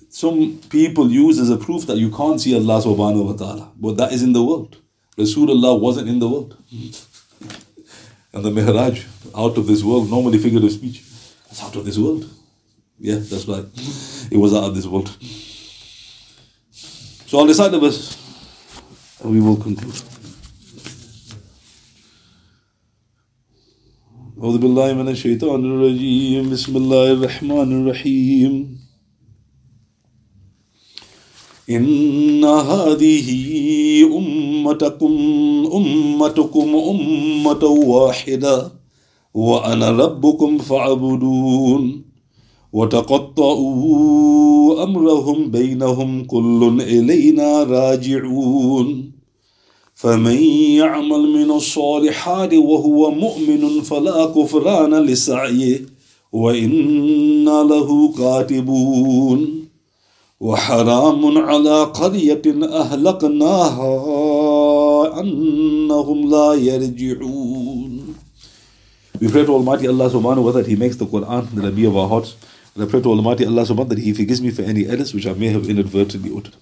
some 0.10 0.60
people 0.70 1.12
use 1.12 1.40
as 1.40 1.50
a 1.50 1.58
proof 1.58 1.86
that 1.88 1.98
you 1.98 2.10
can't 2.10 2.40
see 2.40 2.56
Allah 2.56 2.82
subhanahu 2.82 3.26
wa 3.26 3.34
ta'ala. 3.34 3.72
But 3.76 3.98
that 3.98 4.14
is 4.14 4.24
in 4.24 4.34
the 4.34 4.44
world. 4.44 4.78
Rasulullah 5.18 5.80
wasn't 5.80 6.10
in 6.10 6.20
the 6.20 6.28
world. 6.28 6.58
and 8.34 8.44
the 8.44 8.52
Mi'raj, 8.52 9.06
out 9.36 9.58
of 9.58 9.68
this 9.68 9.84
world, 9.84 10.10
normally 10.10 10.38
figurative 10.38 10.72
speech. 10.72 11.04
It's 11.50 11.64
out 11.64 11.76
of 11.76 11.86
this 11.86 11.98
world. 11.98 12.30
Yeah, 13.00 13.16
that's 13.16 13.46
right. 13.46 13.66
It 14.32 14.38
was 14.38 14.54
out 14.54 14.66
of 14.66 14.76
this 14.76 14.86
world. 14.86 15.10
So 16.72 17.40
on 17.40 17.48
the 17.48 17.54
side 17.54 17.74
of 17.74 17.84
us, 17.84 18.25
we 19.24 19.40
will 19.40 19.56
conclude. 19.56 20.04
أعوذ 24.36 24.58
بالله 24.58 24.94
من 24.94 25.08
الشيطان 25.10 25.66
الرجيم. 25.66 26.50
بسم 26.52 26.78
الله 26.78 27.12
الرحمن 27.12 27.70
الرحيم. 27.82 28.78
إن 31.70 32.44
هذه 32.46 33.28
أمتكم 34.18 35.14
أمتكم 35.74 36.68
أمة 36.76 37.64
واحدة 37.66 38.72
وأنا 39.34 39.90
ربكم 39.92 40.58
فاعبدون. 40.58 42.05
وتقطعوا 42.76 44.84
أمرهم 44.84 45.52
بينهم 45.52 46.24
كل 46.24 46.82
إلينا 46.82 47.64
راجعون. 47.64 49.12
فمن 49.96 50.38
يعمل 50.82 51.24
من 51.38 51.52
الصالحات 51.52 52.54
وهو 52.54 53.12
مؤمن 53.12 53.82
فلا 53.82 54.26
كفران 54.26 54.94
لسعيه 55.08 55.86
وإنا 56.32 57.64
له 57.64 58.14
كاتبون. 58.20 59.66
وحرام 60.40 61.38
على 61.38 61.84
قرية 61.84 62.42
أهلكناها 62.82 63.94
أنهم 65.20 66.30
لا 66.30 66.54
يرجعون. 66.54 67.92
We 69.22 69.28
pray 69.32 69.46
to 69.46 69.54
Almighty 69.54 69.88
Allah 69.88 70.10
subhanahu 70.12 70.44
wa 70.44 70.52
ta'ala 70.52 70.64
that 70.64 70.68
He 70.68 70.76
makes 70.76 70.98
the 70.98 71.06
Quran 71.06 71.48
the 71.56 71.62
Nabi 71.72 71.88
of 71.88 71.96
our 71.96 72.10
hearts. 72.10 72.36
And 72.75 72.85
I 72.85 72.87
pray 72.87 73.01
to 73.03 73.11
Almighty 73.11 73.45
Allah 73.47 73.63
subhanahu 73.63 73.69
wa 73.69 73.85
ta'ala 73.85 73.95
that 73.95 73.99
He 73.99 74.13
forgives 74.15 74.41
me 74.41 74.51
for 74.51 74.63
any 74.63 74.87
errors 74.87 75.13
which 75.15 75.27
I 75.27 75.35
may 75.35 75.49
have 75.49 75.69
inadvertently 75.69 76.31
uttered. 76.39 76.57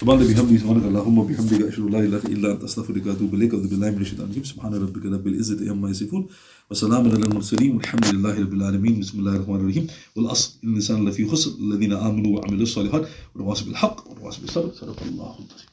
سبحان 0.00 0.20
الله 0.20 0.32
بحمده 0.32 0.58
سبحانك 0.58 0.84
اللهم 0.84 1.18
وبحمدك 1.18 1.60
اشهد 1.62 1.84
ان 1.84 1.92
لا 1.92 2.00
اله 2.00 2.22
الا 2.24 2.52
انت 2.52 2.62
استغفرك 2.64 3.06
واتوب 3.06 3.34
اليك 3.34 3.54
اعوذ 3.54 3.68
بالله 3.68 3.90
من 3.90 4.00
الشيطان 4.00 4.24
الرجيم 4.26 4.44
سبحان 4.44 4.74
ربك 4.74 5.04
رب 5.06 5.26
العزه 5.26 5.70
عما 5.70 5.90
يصفون 5.90 6.26
وسلام 6.70 7.04
على 7.10 7.24
المرسلين 7.28 7.76
والحمد 7.76 8.06
لله 8.14 8.34
رب 8.40 8.52
العالمين 8.52 9.00
بسم 9.00 9.18
الله 9.20 9.32
الرحمن 9.36 9.60
الرحيم 9.60 9.86
والاصل 10.16 10.48
ان 10.64 10.68
الانسان 10.70 11.08
لفي 11.08 11.28
خسر 11.28 11.50
الذين 11.60 11.92
امنوا 11.92 12.30
وعملوا 12.38 12.62
الصالحات 12.62 13.04
والتواصوا 13.34 13.66
بالحق 13.66 14.08
والتواصوا 14.08 14.40
بالصبر 14.42 14.70
صدق 14.80 14.98
الله 15.02 15.24
العظيم 15.36 15.68